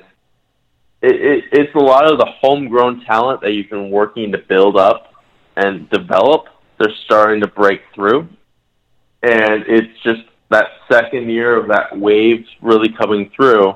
[1.01, 4.75] it, it, it's a lot of the homegrown talent that you've been working to build
[4.75, 5.13] up
[5.55, 6.47] and develop.
[6.79, 8.27] They're starting to break through,
[9.23, 13.75] and it's just that second year of that wave really coming through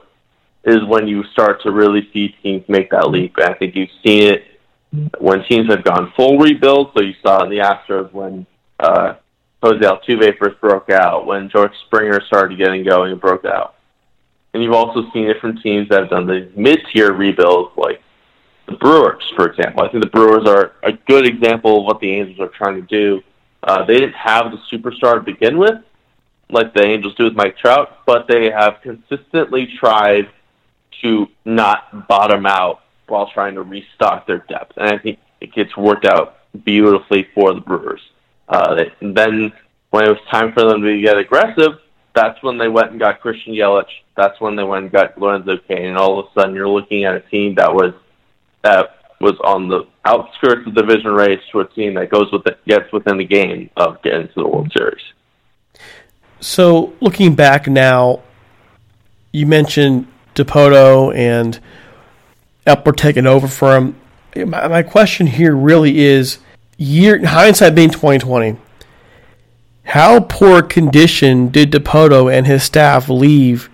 [0.64, 3.36] is when you start to really see teams make that leap.
[3.38, 4.44] And I think you've seen it
[5.20, 6.92] when teams have gone full rebuild.
[6.94, 8.46] So you saw in the Astros when
[8.80, 9.16] uh,
[9.64, 13.76] Jose Altuve first broke out, when George Springer started getting going and broke out.
[14.54, 18.02] and you've also seen it from teams that have done the mid-tier rebuilds, like
[18.72, 19.84] the Brewers, for example.
[19.84, 22.88] I think the Brewers are a good example of what the Angels are trying to
[22.88, 23.22] do.
[23.64, 25.76] Uh, they didn't have the superstar to begin with,
[26.50, 30.30] like the Angels do with Mike Trout, but they have consistently tried
[31.02, 34.74] to not bottom out while trying to restock their depth.
[34.78, 38.02] And I think it gets worked out beautifully for the Brewers.
[38.48, 39.54] Uh, they, then
[39.92, 41.80] when it was time for them to get aggressive,
[42.14, 43.86] that's when they went and got Christian Yelich.
[44.18, 45.86] That's when they went and got Lorenzo Cain.
[45.86, 47.94] And all of a sudden, you're looking at a team that was
[48.64, 52.46] that was on the outskirts of the division race to a team that goes with
[52.48, 55.02] it, gets within the game of getting to the World Series.
[56.40, 58.22] So, looking back now,
[59.32, 61.60] you mentioned Dipoto and
[62.66, 63.96] Eppler taking over for him.
[64.36, 66.40] My, my question here really is:
[66.78, 68.58] year hindsight being twenty twenty,
[69.84, 73.70] how poor condition did Dipoto and his staff leave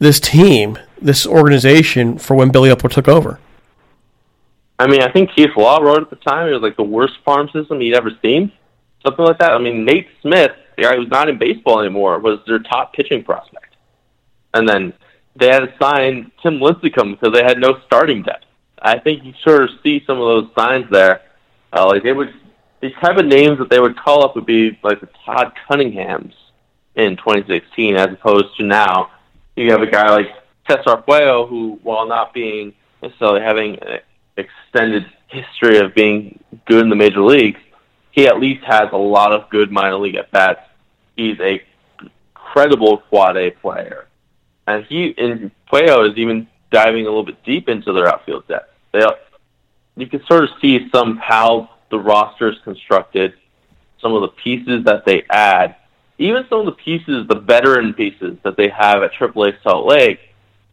[0.00, 3.38] this team, this organization, for when Billy Eppler took over?
[4.80, 7.12] I mean, I think Keith Law wrote at the time it was like the worst
[7.22, 8.50] farm system he'd ever seen,
[9.04, 9.52] something like that.
[9.52, 13.22] I mean, Nate Smith, the guy who's not in baseball anymore, was their top pitching
[13.22, 13.76] prospect,
[14.54, 14.94] and then
[15.36, 18.46] they had to sign Tim Lincecum because they had no starting depth.
[18.80, 21.20] I think you sort of see some of those signs there.
[21.74, 22.32] Uh, like they would,
[22.80, 26.32] these type of names that they would call up would be like the Todd Cunninghams
[26.94, 29.10] in 2016, as opposed to now.
[29.56, 30.28] You have a guy like
[30.66, 32.72] Cesar Puello, who, while not being
[33.02, 33.76] necessarily having
[34.40, 37.60] extended history of being good in the major leagues,
[38.10, 40.60] he at least has a lot of good minor league at bats.
[41.16, 41.62] He's a
[42.34, 44.06] credible quad A player
[44.70, 48.72] and he and Puello is even diving a little bit deep into their outfield depth.
[48.92, 49.04] They,
[49.96, 53.34] you can sort of see some how the roster is constructed,
[54.00, 55.76] some of the pieces that they add,
[56.18, 60.20] even some of the pieces, the veteran pieces that they have at AAA Salt Lake,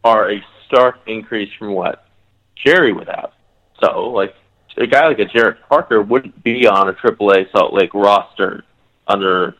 [0.04, 2.06] are a stark increase from what
[2.54, 3.32] Jerry would have.
[3.80, 4.34] So, like
[4.76, 8.64] a guy like a Jarrett Parker wouldn't be on a AAA Salt Lake roster
[9.06, 9.54] under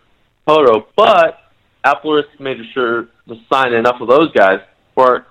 [0.46, 1.40] Poto, but
[1.84, 4.60] Eppler made sure to sign enough of those guys
[4.94, 5.26] for,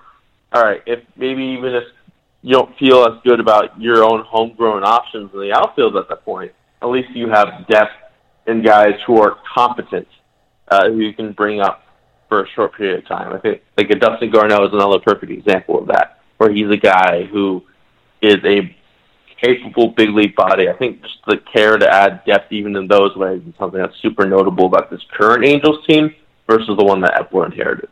[0.52, 1.84] all right, if maybe even if
[2.42, 6.24] you don't feel as good about your own homegrown options in the outfield at that
[6.24, 7.92] point, at least you have depth
[8.46, 10.08] in guys who are competent,
[10.68, 11.84] uh, who you can bring up
[12.28, 13.32] for a short period of time.
[13.32, 16.76] I think like a Dustin Garneau is another perfect example of that, where he's a
[16.76, 17.64] guy who
[18.20, 18.74] is a
[19.40, 20.68] capable big league body.
[20.68, 23.96] I think just the care to add depth even in those ways is something that's
[24.00, 26.14] super notable about this current Angels team
[26.46, 27.90] versus the one that Eppler inherited.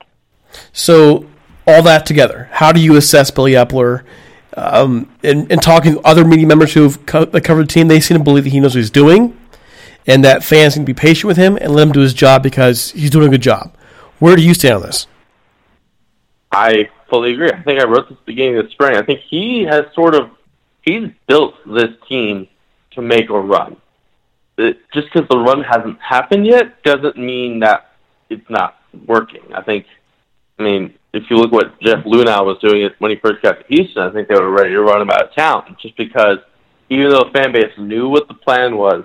[0.72, 1.26] So,
[1.66, 4.04] all that together, how do you assess Billy Eppler?
[4.56, 8.00] Um, and, and talking to other media members who have co- covered the team, they
[8.00, 9.36] seem to believe that he knows what he's doing
[10.06, 12.92] and that fans can be patient with him and let him do his job because
[12.92, 13.74] he's doing a good job.
[14.18, 15.06] Where do you stand on this?
[16.52, 17.50] I fully agree.
[17.50, 18.96] I think I wrote this beginning of the spring.
[18.96, 20.30] I think he has sort of
[20.86, 22.48] he's built this team
[22.92, 23.76] to make a run.
[24.56, 27.92] It, just because the run hasn't happened yet doesn't mean that
[28.30, 28.76] it's not
[29.06, 29.42] working.
[29.54, 29.84] I think,
[30.58, 33.64] I mean, if you look what Jeff Luhnow was doing when he first got to
[33.68, 36.38] Houston, I think they were ready to run him out of town just because
[36.88, 39.04] even though the fan base knew what the plan was,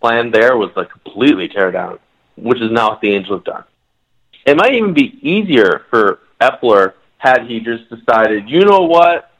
[0.00, 1.98] plan there was to completely tear down,
[2.36, 3.64] which is not what the Angels have done.
[4.46, 9.32] It might even be easier for Eppler had he just decided, you know what,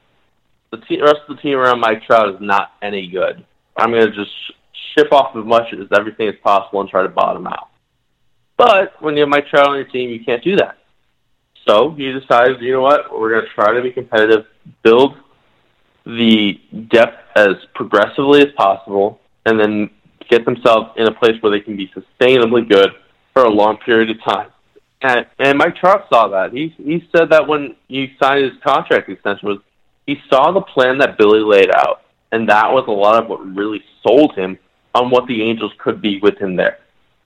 [0.70, 3.44] the te- rest of the team around Mike Trout is not any good.
[3.76, 4.32] I'm going to just
[4.94, 7.68] ship off as much as everything as possible and try to bottom out.
[8.56, 10.78] But when you have Mike Trout on your team, you can't do that.
[11.66, 14.46] So he decided, you know what, we're going to try to be competitive,
[14.82, 15.16] build
[16.04, 16.58] the
[16.90, 19.90] depth as progressively as possible, and then
[20.30, 22.90] get themselves in a place where they can be sustainably good
[23.32, 24.50] for a long period of time.
[25.02, 26.52] And, and Mike Trout saw that.
[26.52, 29.58] He he said that when he signed his contract extension was
[30.08, 32.00] he saw the plan that Billy laid out,
[32.32, 34.58] and that was a lot of what really sold him
[34.94, 36.78] on what the Angels could be with him there.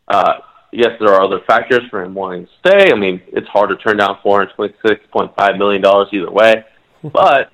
[0.09, 0.39] Uh,
[0.73, 2.91] yes, there are other factors for him wanting to stay.
[2.91, 6.65] I mean, it's hard to turn down $426.5 million either way.
[7.05, 7.51] But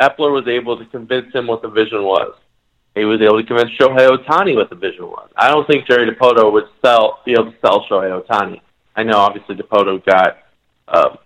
[0.00, 2.34] Eppler was able to convince him what the vision was.
[2.94, 5.30] He was able to convince Shohei Ohtani what the vision was.
[5.36, 8.60] I don't think Jerry Dipoto would sell, be able to sell Shohei Ohtani.
[8.96, 10.38] I know, obviously, Dipoto got
[10.88, 11.16] uh,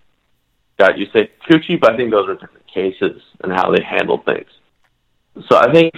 [0.77, 4.51] got Yusei Kikuchi, but I think those are different cases and how they handle things.
[5.49, 5.95] So I think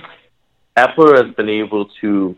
[0.76, 2.36] Eppler has been able to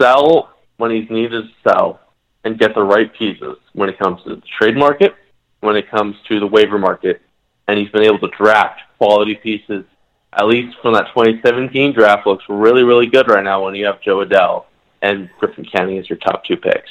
[0.00, 2.00] sell when he's needed to sell
[2.44, 5.14] and get the right pieces when it comes to the trade market,
[5.60, 7.20] when it comes to the waiver market,
[7.68, 9.84] and he's been able to draft quality pieces.
[10.32, 14.00] At least from that 2017 draft, looks really, really good right now when you have
[14.00, 14.64] Jo Adell
[15.02, 16.90] and Griffin Canning as your top two picks.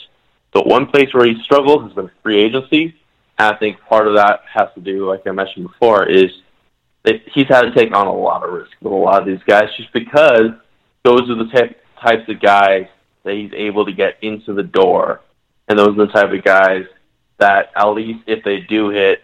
[0.54, 2.96] But one place where he struggles has been free agency,
[3.38, 6.30] And I think part of that has to do, like I mentioned before, is
[7.34, 9.70] he's had to take on a lot of risk with a lot of these guys
[9.78, 10.52] just because
[11.04, 12.88] those are the type, types of guys
[13.24, 15.22] that he's able to get into the door.
[15.68, 16.86] And those are the type of guys
[17.38, 19.24] that, at least if they do hit,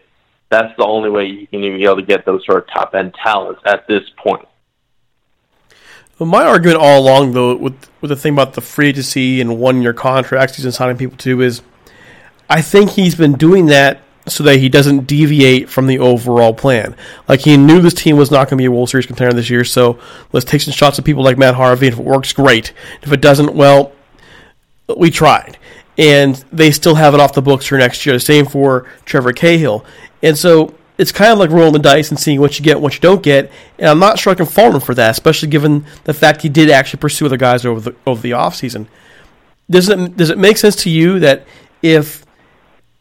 [0.50, 2.94] that's the only way you can even be able to get those sort of top
[2.94, 4.48] end talents at this point.
[6.20, 9.60] Well, my argument all along, though, with with the thing about the free agency and
[9.60, 11.62] one year contracts he's been signing people to is,
[12.50, 16.96] I think he's been doing that so that he doesn't deviate from the overall plan.
[17.28, 19.50] Like he knew this team was not going to be a World Series contender this
[19.50, 20.00] year, so
[20.32, 21.88] let's take some shots at people like Matt Harvey.
[21.88, 22.74] If it works, great.
[23.04, 23.92] If it doesn't, well,
[24.98, 25.58] we tried,
[25.98, 28.16] and they still have it off the books for next year.
[28.16, 29.86] The same for Trevor Cahill,
[30.24, 32.84] and so it's kind of like rolling the dice and seeing what you get, and
[32.84, 33.52] what you don't get.
[33.78, 36.50] And I'm not sure I can fault him for that, especially given the fact he
[36.50, 38.88] did actually pursue other guys over the over the offseason.
[39.70, 41.46] Does it does it make sense to you that
[41.82, 42.26] if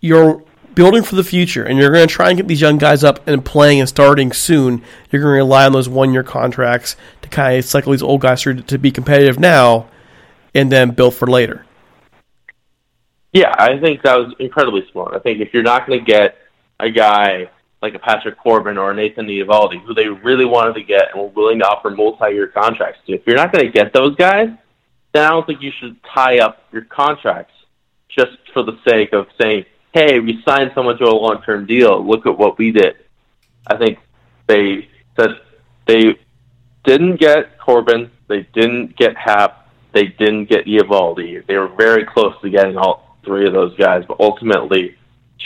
[0.00, 0.42] you're
[0.74, 3.26] building for the future and you're going to try and get these young guys up
[3.28, 7.28] and playing and starting soon, you're going to rely on those one year contracts to
[7.28, 9.88] kind of cycle these old guys through to be competitive now
[10.54, 11.64] and then build for later?
[13.32, 15.14] Yeah, I think that was incredibly smart.
[15.14, 16.38] I think if you're not going to get
[16.78, 17.50] a guy
[17.82, 21.20] like a Patrick Corbin or a Nathan Eovaldi, who they really wanted to get and
[21.20, 24.48] were willing to offer multi-year contracts to, if you're not going to get those guys,
[25.12, 27.52] then I don't think you should tie up your contracts
[28.08, 29.64] just for the sake of saying,
[29.95, 32.05] hey, we signed someone to a long term deal.
[32.05, 32.97] Look at what we did.
[33.66, 33.99] I think
[34.47, 35.40] they said
[35.86, 36.18] they
[36.84, 41.47] didn't get Corbin, they didn't get Happ, they didn't get Eovaldi.
[41.47, 44.97] They were very close to getting all three of those guys, but ultimately,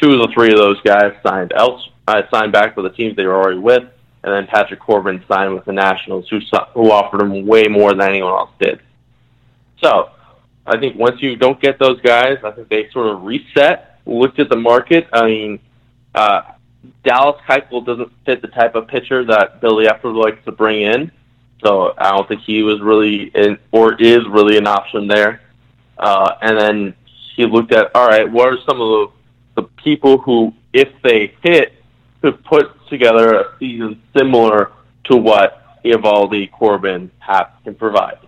[0.01, 3.15] two of the three of those guys signed else uh, signed back with the teams
[3.15, 3.85] they were already with,
[4.25, 6.41] and then Patrick Corbin signed with the Nationals, who
[6.73, 8.81] who offered him way more than anyone else did.
[9.85, 10.11] So,
[10.67, 14.39] I think once you don't get those guys, I think they sort of reset looked
[14.39, 15.61] at the market, I mean,
[16.15, 16.43] uh,
[17.05, 21.13] Dallas Keuchel doesn't fit the type of pitcher that Billy Eppler likes to bring in.
[21.65, 25.41] So I don't think he was really in, or is really an option there.
[25.99, 26.95] Uh, and then
[27.35, 31.35] he looked at, all right, what are some of the, the people who, if they
[31.43, 31.73] hit,
[32.23, 34.73] could put together a season similar
[35.05, 38.19] to what Eovaldi, Corbin, Happ can provide.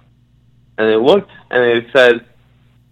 [0.79, 2.27] And they looked and they said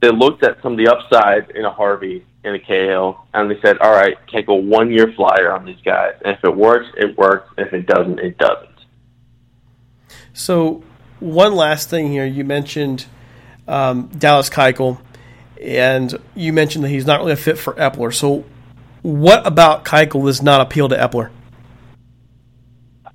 [0.00, 3.60] they looked at some of the upside in a Harvey in a Cahill, and they
[3.60, 7.16] said, "All right, take a one-year flyer on these guys, and if it works, it
[7.16, 7.50] works.
[7.58, 8.68] If it doesn't, it doesn't."
[10.32, 10.82] So,
[11.20, 12.24] one last thing here.
[12.24, 13.06] You mentioned
[13.66, 15.00] um, Dallas Keuchel,
[15.60, 18.14] and you mentioned that he's not really a fit for Eppler.
[18.14, 18.44] So,
[19.02, 21.30] what about Keuchel does not appeal to Eppler?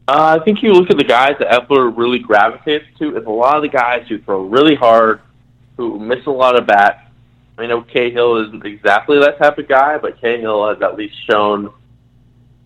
[0.06, 3.16] Uh, I think you look at the guys that Eppler really gravitates to.
[3.16, 5.22] It's a lot of the guys who throw really hard,
[5.78, 7.00] who miss a lot of bats,
[7.58, 11.72] I know Cahill isn't exactly that type of guy, but Cahill has at least shown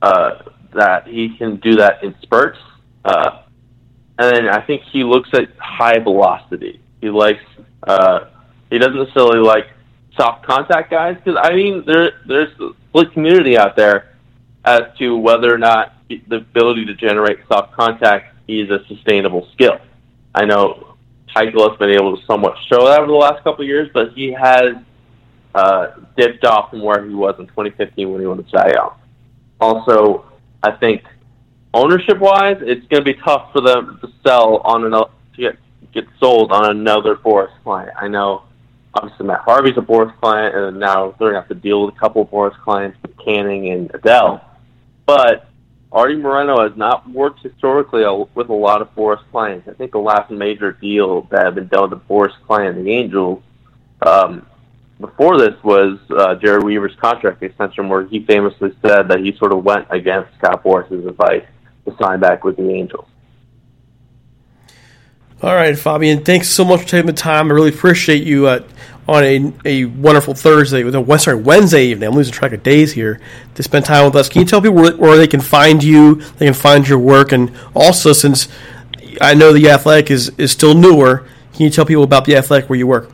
[0.02, 2.60] uh, that he can do that in spurts.
[3.04, 3.44] Uh,
[4.18, 6.82] and then I think he looks at high velocity.
[7.02, 7.44] He likes.
[7.86, 8.30] Uh,
[8.70, 9.68] he doesn't necessarily like
[10.18, 14.16] soft contact guys because I mean there there's a split community out there
[14.66, 19.80] as to whether or not the ability to generate soft contact is a sustainable skill.
[20.34, 20.97] I know
[21.46, 24.32] Has been able to somewhat show that over the last couple of years, but he
[24.32, 24.76] has
[25.54, 28.94] uh, dipped off from where he was in 2015 when he won the Cy Young.
[29.60, 30.26] Also,
[30.64, 31.04] I think
[31.74, 35.58] ownership-wise, it's going to be tough for them to sell on another to get
[35.94, 37.92] get sold on another Boras client.
[38.00, 38.44] I know,
[38.94, 41.96] obviously, Matt Harvey's a Boras client, and now they're going to have to deal with
[41.96, 44.42] a couple of Boras clients with Canning and Adell.
[45.06, 45.47] But
[45.92, 48.04] Artie Moreno has not worked historically
[48.36, 49.68] with a lot of Boras clients.
[49.70, 52.92] I think the last major deal that had been done with the Boras client, the
[52.92, 53.42] Angels,
[54.02, 54.46] um,
[55.00, 59.54] before this was uh, Jered Weaver's contract extension, where he famously said that he sort
[59.54, 61.46] of went against Scott Boras' advice
[61.86, 63.08] to sign back with the Angels.
[65.42, 67.52] All right, Fabian, thanks so much for taking the time.
[67.52, 68.68] I really appreciate you uh,
[69.08, 72.10] on a, a wonderful Thursday, with a sorry, Wednesday evening.
[72.10, 73.20] I'm losing track of days here
[73.56, 74.28] to spend time with us.
[74.30, 77.32] Can you tell people where, where they can find you, they can find your work,
[77.32, 78.48] and also since
[79.22, 82.70] I know the Athletic is, is still newer, can you tell people about the Athletic
[82.70, 83.12] where you work?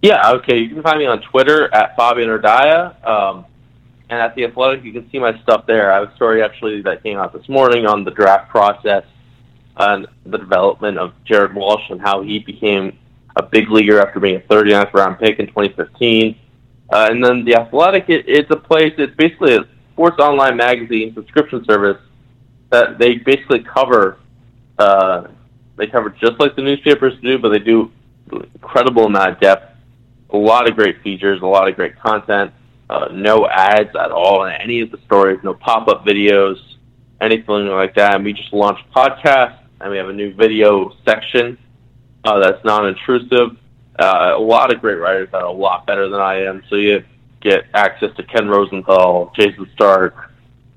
[0.00, 0.58] Yeah, okay.
[0.58, 3.06] You can find me on Twitter at Fabian Ardaya.
[3.06, 3.44] Um,
[4.10, 5.90] and at The Athletic, you can see my stuff there.
[5.90, 9.04] I have a story actually that came out this morning on the draft process
[9.76, 12.98] and the development of Jared Walsh and how he became
[13.36, 16.38] a big leaguer after being a 39th round pick in 2015.
[16.92, 19.60] Uh, and then The Athletic, it, it's a place, it's basically a
[19.92, 22.00] sports online magazine subscription service
[22.70, 24.18] that they basically cover.
[24.78, 25.28] Uh,
[25.76, 27.90] they cover just like the newspapers do, but they do
[28.30, 29.72] incredible amount of depth
[30.32, 32.52] a lot of great features, a lot of great content.
[32.90, 36.56] uh, no ads at all in any of the stories, no pop up videos,
[37.22, 38.16] anything like that.
[38.16, 41.56] And we just launched podcasts, and we have a new video section
[42.24, 43.56] uh, that's non intrusive.
[43.98, 46.62] Uh, a lot of great writers that are a lot better than I am.
[46.68, 47.04] So you
[47.40, 50.30] get access to Ken Rosenthal, Jayson Stark,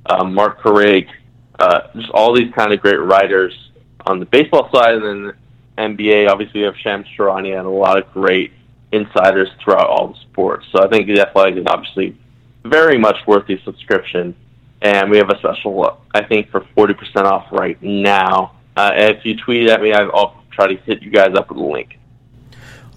[0.06, 1.08] uh, Marc Carig,
[1.60, 3.54] uh, just all these kind of great writers
[4.06, 5.34] on the baseball side, and then
[5.78, 6.30] NBA.
[6.30, 8.52] Obviously, we have Shams Charania and a lot of great
[8.92, 10.66] insiders throughout all the sports.
[10.72, 12.18] So I think the Athletic is obviously
[12.64, 14.36] very much worth the subscription.
[14.82, 18.56] And we have a special, I think, for 40% off right now.
[18.76, 21.64] Uh, if you tweet at me, I'll try to hit you guys up with a
[21.64, 22.00] link.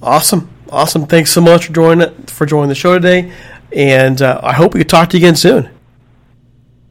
[0.01, 1.07] Awesome, awesome.
[1.07, 3.33] Thanks so much for joining for joining the show today,
[3.73, 5.71] and uh, I hope we can talk to you again soon.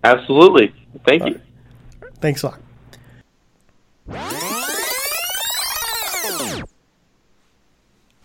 [0.04, 0.74] Absolutely.
[1.06, 1.42] Thank you.
[2.20, 2.60] Thanks a lot.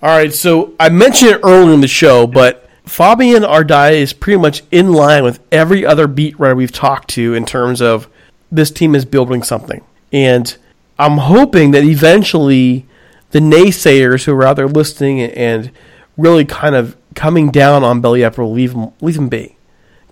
[0.03, 4.37] All right, so I mentioned it earlier in the show, but Fabian Ardaya is pretty
[4.37, 8.09] much in line with every other beat writer we've talked to in terms of
[8.51, 9.85] this team is building something.
[10.13, 10.57] And
[10.99, 12.87] I'm hoping that eventually
[13.31, 15.71] the naysayers who are out there listening and
[16.17, 19.57] really kind of coming down on Belly Up will leave them, leave them be.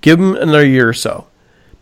[0.01, 1.27] Give them another year or so.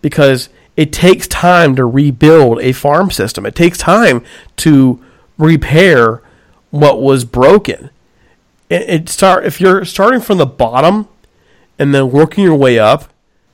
[0.03, 3.46] Because it takes time to rebuild a farm system.
[3.46, 4.24] It takes time
[4.57, 5.05] to
[5.38, 6.22] repair
[6.70, 7.90] what was broken
[8.68, 11.09] it, it start if you're starting from the bottom
[11.78, 13.12] and then working your way up,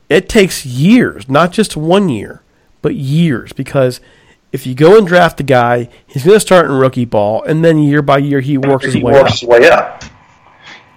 [0.08, 2.42] it takes years, not just one year,
[2.82, 4.00] but years because
[4.54, 7.64] if you go and draft the guy, he's going to start in rookie ball, and
[7.64, 9.38] then year by year he works, his, he way works up.
[9.40, 10.04] his way up.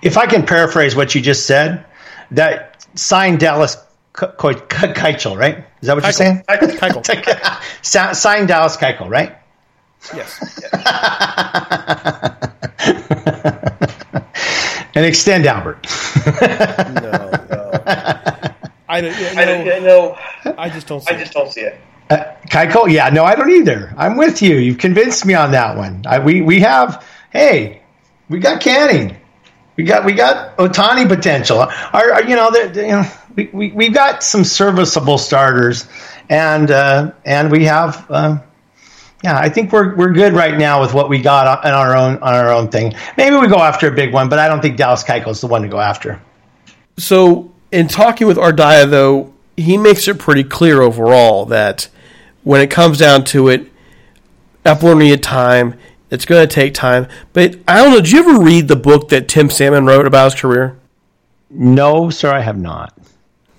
[0.04, 1.84] If I can paraphrase what you just said,
[2.30, 3.78] that signed Dallas
[4.14, 5.66] Keuchel, right?
[5.82, 6.44] Is that what you're saying?
[6.48, 7.84] Keuchel.
[8.16, 9.36] Signed Dallas Keuchel, right?
[10.16, 10.40] Yes.
[14.94, 15.88] and extend Albert.
[16.28, 17.32] no, no.
[18.88, 20.16] I don't, you know, I don't know.
[20.60, 21.82] I just don't see I just don't see it.
[22.10, 22.92] Uh, Keiko?
[22.92, 23.94] Yeah, no, I don't either.
[23.98, 24.58] I'm with you.
[24.58, 26.04] You've convinced me on that one.
[26.08, 27.06] I, we we have.
[27.32, 27.82] Hey,
[28.30, 29.18] we got Canning.
[29.76, 31.60] We got we got Ohtani potential.
[31.60, 35.88] Our, our you know, the, the, you know, we, we we've got some serviceable starters,
[36.30, 38.06] and uh, and we have.
[38.10, 38.40] Uh,
[39.24, 42.18] yeah, I think we're we're good right now with what we got on our own
[42.18, 42.94] on our own thing.
[43.18, 45.48] Maybe we go after a big one, but I don't think Dallas Keuchel is the
[45.48, 46.22] one to go after.
[46.98, 51.90] So, in talking with Ardaya, though, he makes it pretty clear overall that
[52.48, 53.70] when it comes down to it,
[54.66, 55.76] Eppler needed time.
[56.10, 57.10] It's going to take time.
[57.34, 57.98] But I don't know.
[57.98, 60.80] Did you ever read the book that Tim Salmon wrote about his career?
[61.50, 62.98] No, sir, I have not.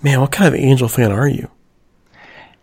[0.03, 1.51] Man, what kind of Angel fan are you?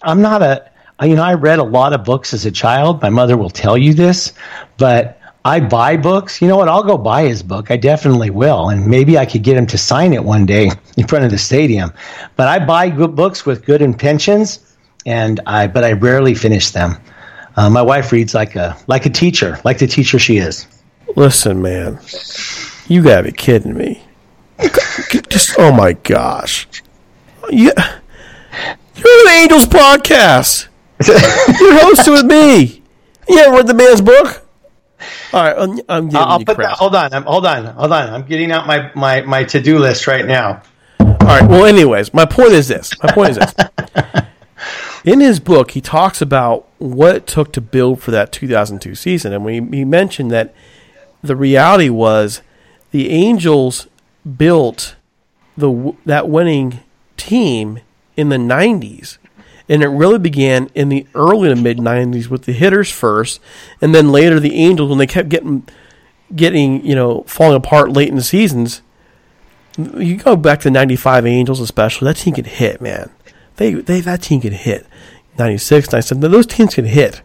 [0.02, 0.72] I'm not a
[1.04, 3.02] you know, I read a lot of books as a child.
[3.02, 4.34] My mother will tell you this,
[4.78, 6.42] but I buy books.
[6.42, 6.70] You know what?
[6.70, 7.70] I'll go buy his book.
[7.70, 11.06] I definitely will, and maybe I could get him to sign it one day in
[11.06, 11.94] front of the stadium.
[12.36, 14.75] But I buy good books with good intentions,
[15.06, 16.98] and I but I rarely finish them.
[17.56, 20.68] Uh, my wife reads like a like a teacher, like the teacher she is.
[21.16, 22.00] Listen, man,
[22.88, 24.04] you gotta be kidding me.
[25.30, 26.68] Just oh my gosh,
[27.50, 28.00] yeah,
[28.96, 30.68] you're the Angels podcast.
[31.60, 32.82] You're hosting with me.
[33.28, 34.48] You ever read the man's book?
[35.34, 36.70] All right, I'm, I'm giving I'll you put crap.
[36.70, 36.78] that.
[36.78, 37.14] Hold on.
[37.14, 37.66] I'm, hold on.
[37.66, 38.10] Hold on.
[38.14, 40.62] I'm getting out my my my to do list right now.
[41.00, 41.48] All right.
[41.48, 42.92] Well, anyways, my point is this.
[43.04, 43.70] My point is this.
[45.06, 49.32] In his book, he talks about what it took to build for that 2002 season,
[49.32, 50.54] and we he mentioned that
[51.22, 52.42] the reality was
[52.92, 53.88] the Angels
[54.38, 54.96] built
[55.56, 56.80] the that winning
[57.18, 57.80] team
[58.18, 59.18] in the 90s
[59.68, 63.40] and it really began in the early to mid '90s with the hitters first,
[63.82, 65.68] and then later the Angels when they kept getting
[66.36, 68.82] getting you know falling apart late in the seasons.
[69.78, 73.10] You go back to '95 Angels especially that team could hit, man.
[73.58, 74.86] They they that team could hit.
[75.38, 77.22] '96, '97, those teams could hit,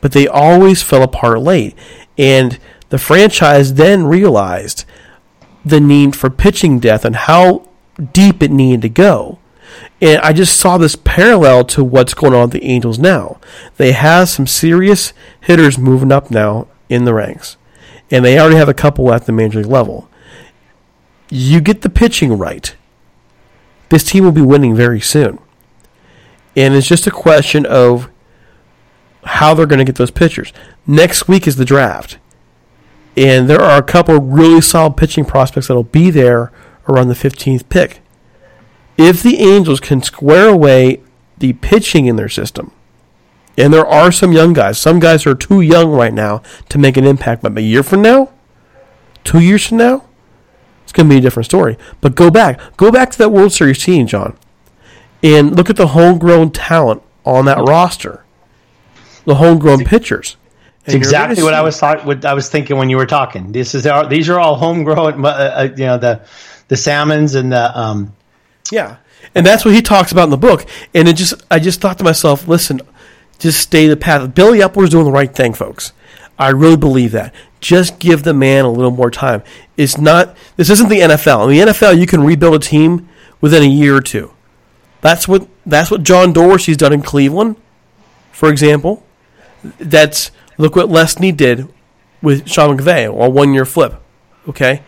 [0.00, 1.74] but they always fell apart late,
[2.18, 4.84] and the franchise then realized
[5.64, 7.68] the need for pitching depth and how
[8.12, 9.38] deep it needed to go.
[10.00, 13.40] And I just saw this parallel to what's going on with the Angels now.
[13.76, 17.56] They have some serious hitters moving up now in the ranks.
[18.10, 20.08] And they already have a couple at the major league level.
[21.28, 22.76] You get the pitching right.
[23.88, 25.38] This team will be winning very soon.
[26.56, 28.10] And it's just a question of
[29.24, 30.52] how they're going to get those pitchers.
[30.86, 32.18] Next week is the draft.
[33.16, 36.50] And there are a couple really solid pitching prospects that'll be there
[36.88, 38.00] around the 15th pick
[38.96, 41.02] if the Angels can square away
[41.38, 42.72] the pitching in their system,
[43.58, 46.96] and there are some young guys, some guys are too young right now to make
[46.96, 48.30] an impact, but a year from now,
[49.24, 50.04] two years from now,
[50.82, 51.76] it's going to be a different story.
[52.00, 54.38] But go back, go back to that World Series team, John,
[55.34, 58.24] and look at the homegrown talent on that roster,
[59.24, 60.36] the homegrown pitchers.
[60.84, 63.06] It's you're gonna exactly what I was thought, what I was thinking when you were
[63.06, 63.50] talking.
[63.50, 66.20] This is our, these are all homegrown, uh, uh, you know, the
[66.68, 68.14] the salmons and the um,
[68.70, 68.98] Yeah,
[69.34, 70.66] and that's what he talks about in the book.
[70.94, 72.80] And it just, I just thought to myself, listen,
[73.38, 74.34] just stay the path.
[74.34, 75.92] Billy Eppler's doing the right thing, folks.
[76.38, 77.34] I really believe that.
[77.60, 79.42] Just give the man a little more time.
[79.76, 80.36] It's not.
[80.56, 81.44] This isn't the NFL.
[81.44, 83.08] In the NFL, you can rebuild a team
[83.40, 84.32] within a year or two.
[85.00, 87.56] That's what that's what John Dorsey's done in Cleveland,
[88.32, 89.04] for example.
[89.78, 91.68] That's look what Les Snead did
[92.22, 94.00] with Sean McVay, a one year flip.
[94.48, 94.82] Okay,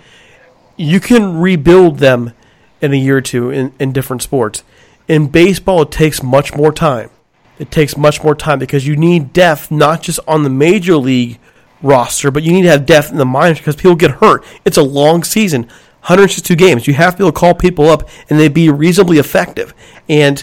[0.77, 2.33] you can rebuild them
[2.81, 4.63] in a year or two in, in different sports.
[5.09, 7.11] In baseball, it takes much more time.
[7.59, 11.41] It takes much more time because you need depth not just on the major league
[11.83, 14.45] roster, but you need to have depth in the minors because people get hurt.
[14.65, 15.69] It's a long season,
[16.09, 16.87] 162 games.
[16.87, 19.75] You have to be able to call people up and they'd be reasonably effective.
[20.09, 20.43] And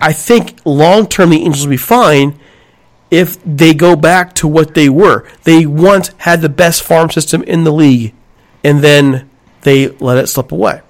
[0.00, 2.38] I think long term the Angels will be fine
[3.10, 5.28] if they go back to what they were.
[5.44, 8.14] They once had the best farm system in the league,
[8.64, 9.28] and then
[9.62, 10.80] they let it slip away.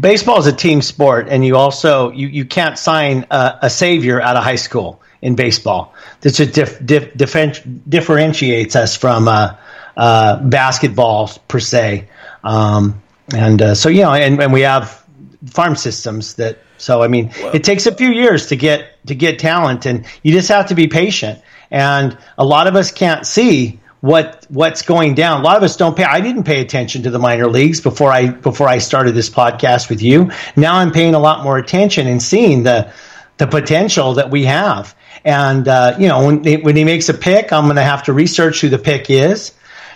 [0.00, 4.20] baseball is a team sport, and you also you, you can't sign a, a savior
[4.20, 5.94] out of high school in baseball.
[6.20, 9.56] This just dif, dif, different, differentiates us from uh,
[9.96, 12.08] uh, basketball per se,
[12.44, 13.02] um,
[13.34, 15.04] and uh, so you know, and, and we have
[15.46, 16.58] farm systems that.
[16.78, 20.32] So I mean, it takes a few years to get to get talent, and you
[20.32, 21.40] just have to be patient.
[21.70, 25.40] And a lot of us can't see what what's going down.
[25.40, 26.04] A lot of us don't pay.
[26.04, 29.88] I didn't pay attention to the minor leagues before I before I started this podcast
[29.88, 30.32] with you.
[30.56, 32.92] Now I'm paying a lot more attention and seeing the
[33.38, 34.94] the potential that we have.
[35.24, 38.12] And uh, you know, when when he makes a pick, I'm going to have to
[38.12, 39.52] research who the pick is.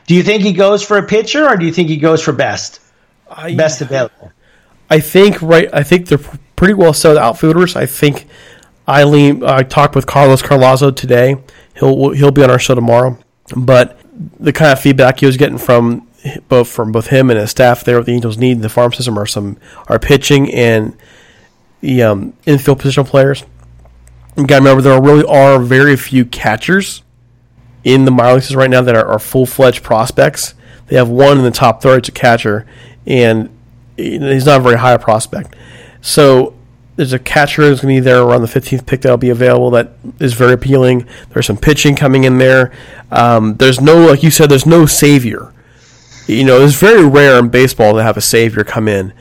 [0.07, 2.33] Do you think he goes for a pitcher, or do you think he goes for
[2.33, 2.79] best
[3.57, 4.33] best available?
[4.89, 5.69] I think right.
[5.73, 6.19] I think they're
[6.55, 7.77] pretty well set outfielders.
[7.77, 8.27] I think
[8.87, 9.45] I lean.
[9.45, 11.37] I talked with Carlos Collazo today.
[11.75, 13.19] He'll he'll be on our show tomorrow.
[13.57, 13.99] But
[14.41, 16.07] the kind of feedback he was getting from
[16.49, 18.93] both from both him and his staff there, what the Angels need in the farm
[18.93, 19.59] system are some
[19.89, 20.97] are pitching and
[21.81, 23.45] the um, infield positional players.
[24.37, 27.03] You got to remember there really are very few catchers
[27.85, 30.55] in the minor leagues right now that are, are full fledged prospects.
[30.89, 32.67] They have one in the top third, it's a catcher,
[33.07, 33.51] and
[33.97, 35.55] he's not a very high prospect.
[36.01, 36.55] So
[36.97, 39.71] there's a catcher who's going to be there around the 15th pick that'll be available
[39.71, 41.07] that is very appealing.
[41.31, 42.73] There's some pitching coming in there.
[43.11, 45.53] Um, there's no, like you said, there's no savior.
[46.27, 49.13] You know, it's very rare in baseball to have a savior come in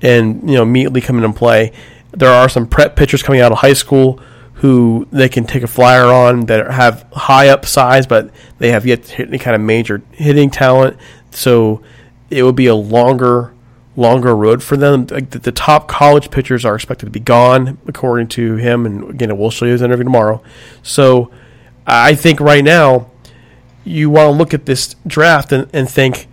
[0.00, 1.72] and you know immediately come in and play.
[2.12, 4.20] There are some prep pitchers coming out of high school
[4.54, 8.86] who they can take a flyer on that have high up size, but they have
[8.86, 10.96] yet to hit any kind of major hitting talent.
[11.32, 11.82] So
[12.34, 13.52] it would be a longer,
[13.96, 15.06] longer road for them.
[15.06, 18.86] Like the, the top college pitchers are expected to be gone, according to him.
[18.86, 20.42] And again, we'll show you his interview tomorrow.
[20.82, 21.30] So
[21.86, 23.10] I think right now
[23.84, 26.26] you want to look at this draft and, and think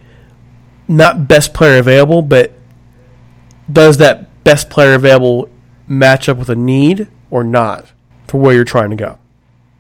[0.88, 2.54] not best player available, but
[3.72, 5.49] does that best player available
[5.88, 7.91] match up with a need or not
[8.28, 9.18] for where you're trying to go?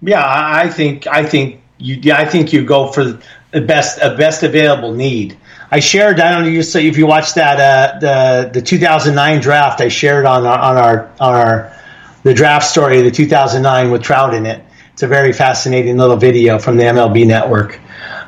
[0.01, 3.19] Yeah, I think I think you I think you go for
[3.51, 5.37] the best a best available need.
[5.71, 6.19] I shared.
[6.19, 9.79] I don't know you say if you watched that uh, the the 2009 draft.
[9.79, 11.77] I shared on our on our on our
[12.23, 14.63] the draft story of the 2009 with Trout in it.
[14.93, 17.79] It's a very fascinating little video from the MLB Network.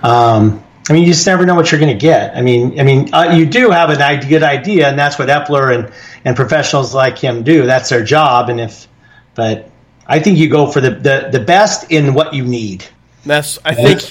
[0.02, 2.36] Um, I mean, you just never know what you're going to get.
[2.36, 5.78] I mean, I mean, uh, you do have a good idea, and that's what Eppler
[5.78, 5.94] and
[6.26, 7.65] and professionals like him do.
[7.65, 8.49] That's their job.
[8.49, 8.88] And if,
[9.36, 9.70] but
[10.07, 12.86] I think you go for the the, the best in what you need.
[13.26, 14.02] That's I think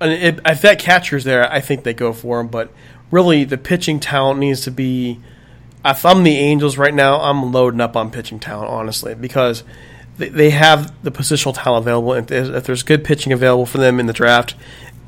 [0.00, 2.48] it, if that catcher's there, I think they go for him.
[2.48, 2.72] But
[3.10, 5.20] really, the pitching talent needs to be.
[5.84, 9.62] If I'm the Angels right now, I'm loading up on pitching talent, honestly, because
[10.18, 12.12] they, have the positional talent available.
[12.14, 14.54] If if there's good pitching available for them in the draft,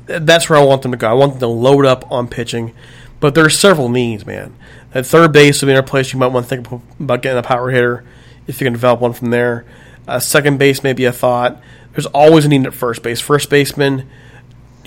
[0.05, 1.09] that's where I want them to go.
[1.09, 2.73] I want them to load up on pitching.
[3.19, 4.55] But there are several needs, man.
[4.93, 7.43] At third base would be another place you might want to think about getting a
[7.43, 8.03] power hitter
[8.47, 9.65] if you can develop one from there.
[10.07, 11.61] Uh, second base may be a thought.
[11.91, 13.21] There's always a need at first base.
[13.21, 14.09] First baseman,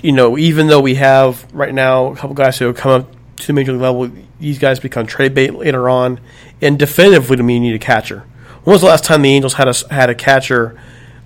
[0.05, 3.11] you know, even though we have right now a couple guys who have come up
[3.37, 6.19] to the major league level, these guys become trade bait later on.
[6.61, 8.23] And definitively, to me, you need a catcher.
[8.63, 10.79] When was the last time the Angels had a had a catcher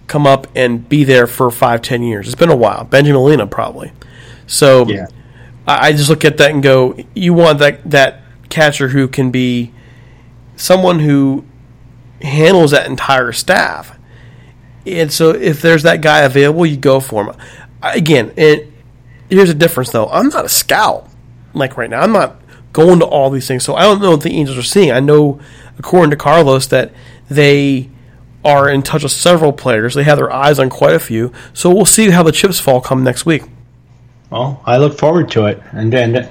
[0.08, 2.28] come up and be there for five, ten years?
[2.28, 2.86] It's been a while.
[2.86, 3.92] Benjamin Molina probably.
[4.48, 5.08] So Yeah.
[5.68, 9.30] I I just look at that and go, you want that that catcher who can
[9.30, 9.74] be
[10.56, 11.44] someone who
[12.22, 13.98] handles that entire staff.
[14.86, 17.36] And so if there's that guy available, you go for him.
[17.82, 18.72] Again, it,
[19.30, 20.08] here's a difference though.
[20.08, 21.08] I'm not a scout
[21.54, 22.02] like right now.
[22.02, 22.42] I'm not
[22.74, 23.64] going to all these things.
[23.64, 24.92] So I don't know what the Angels are seeing.
[24.92, 25.40] I know,
[25.78, 26.92] according to Carlos, that
[27.30, 27.90] they
[28.44, 29.94] are in touch with several players.
[29.94, 31.34] They have their eyes on quite a few.
[31.54, 33.44] So we'll see how the chips fall come next week.
[34.30, 35.62] Well, I look forward to it.
[35.72, 36.30] And, and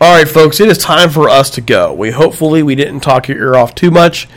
[0.00, 1.92] all right, folks, it is time for us to go.
[1.92, 4.28] We hopefully we didn't talk your ear off too much,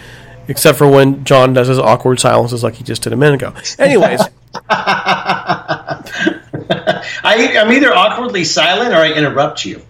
[0.48, 3.54] except for when John does his awkward silences like he just did a minute ago.
[3.80, 4.22] Anyways.
[7.24, 9.82] I, am either awkwardly silent or I interrupt you.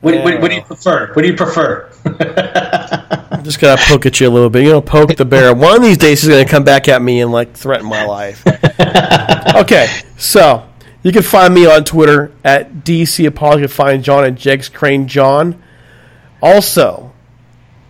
[0.00, 0.24] What, yeah.
[0.24, 1.12] what, what do you prefer?
[1.14, 1.90] What do you prefer?
[3.30, 4.64] I'm just gonna poke at you a little bit.
[4.64, 5.54] You know, poke the bear.
[5.54, 8.44] One of these days, he's gonna come back at me and like threaten my life.
[9.56, 10.68] okay, so
[11.02, 13.58] you can find me on Twitter at DC Apollo.
[13.58, 15.62] You can find John at Jegs Crane John.
[16.40, 17.12] Also,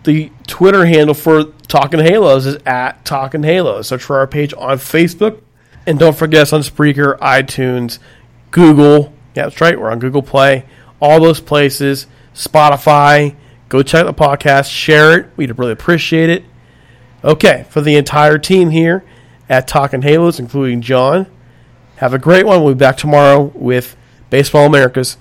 [0.03, 3.87] the Twitter handle for Talking Halos is at Talking Halos.
[3.87, 5.41] Search for our page on Facebook.
[5.85, 7.99] And don't forget us on Spreaker, iTunes,
[8.51, 9.13] Google.
[9.35, 9.79] Yeah, that's right.
[9.79, 10.65] We're on Google Play.
[11.01, 12.07] All those places.
[12.33, 13.35] Spotify.
[13.69, 14.71] Go check the podcast.
[14.71, 15.27] Share it.
[15.35, 16.43] We'd really appreciate it.
[17.23, 19.03] Okay, for the entire team here
[19.49, 21.27] at Talking Halos, including John,
[21.97, 22.63] have a great one.
[22.63, 23.95] We'll be back tomorrow with
[24.29, 25.17] Baseball America's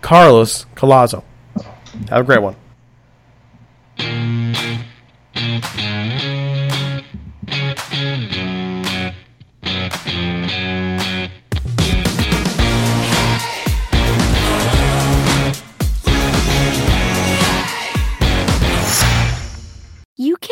[0.00, 1.22] Carlos Collazo.
[2.08, 2.56] Have a great one.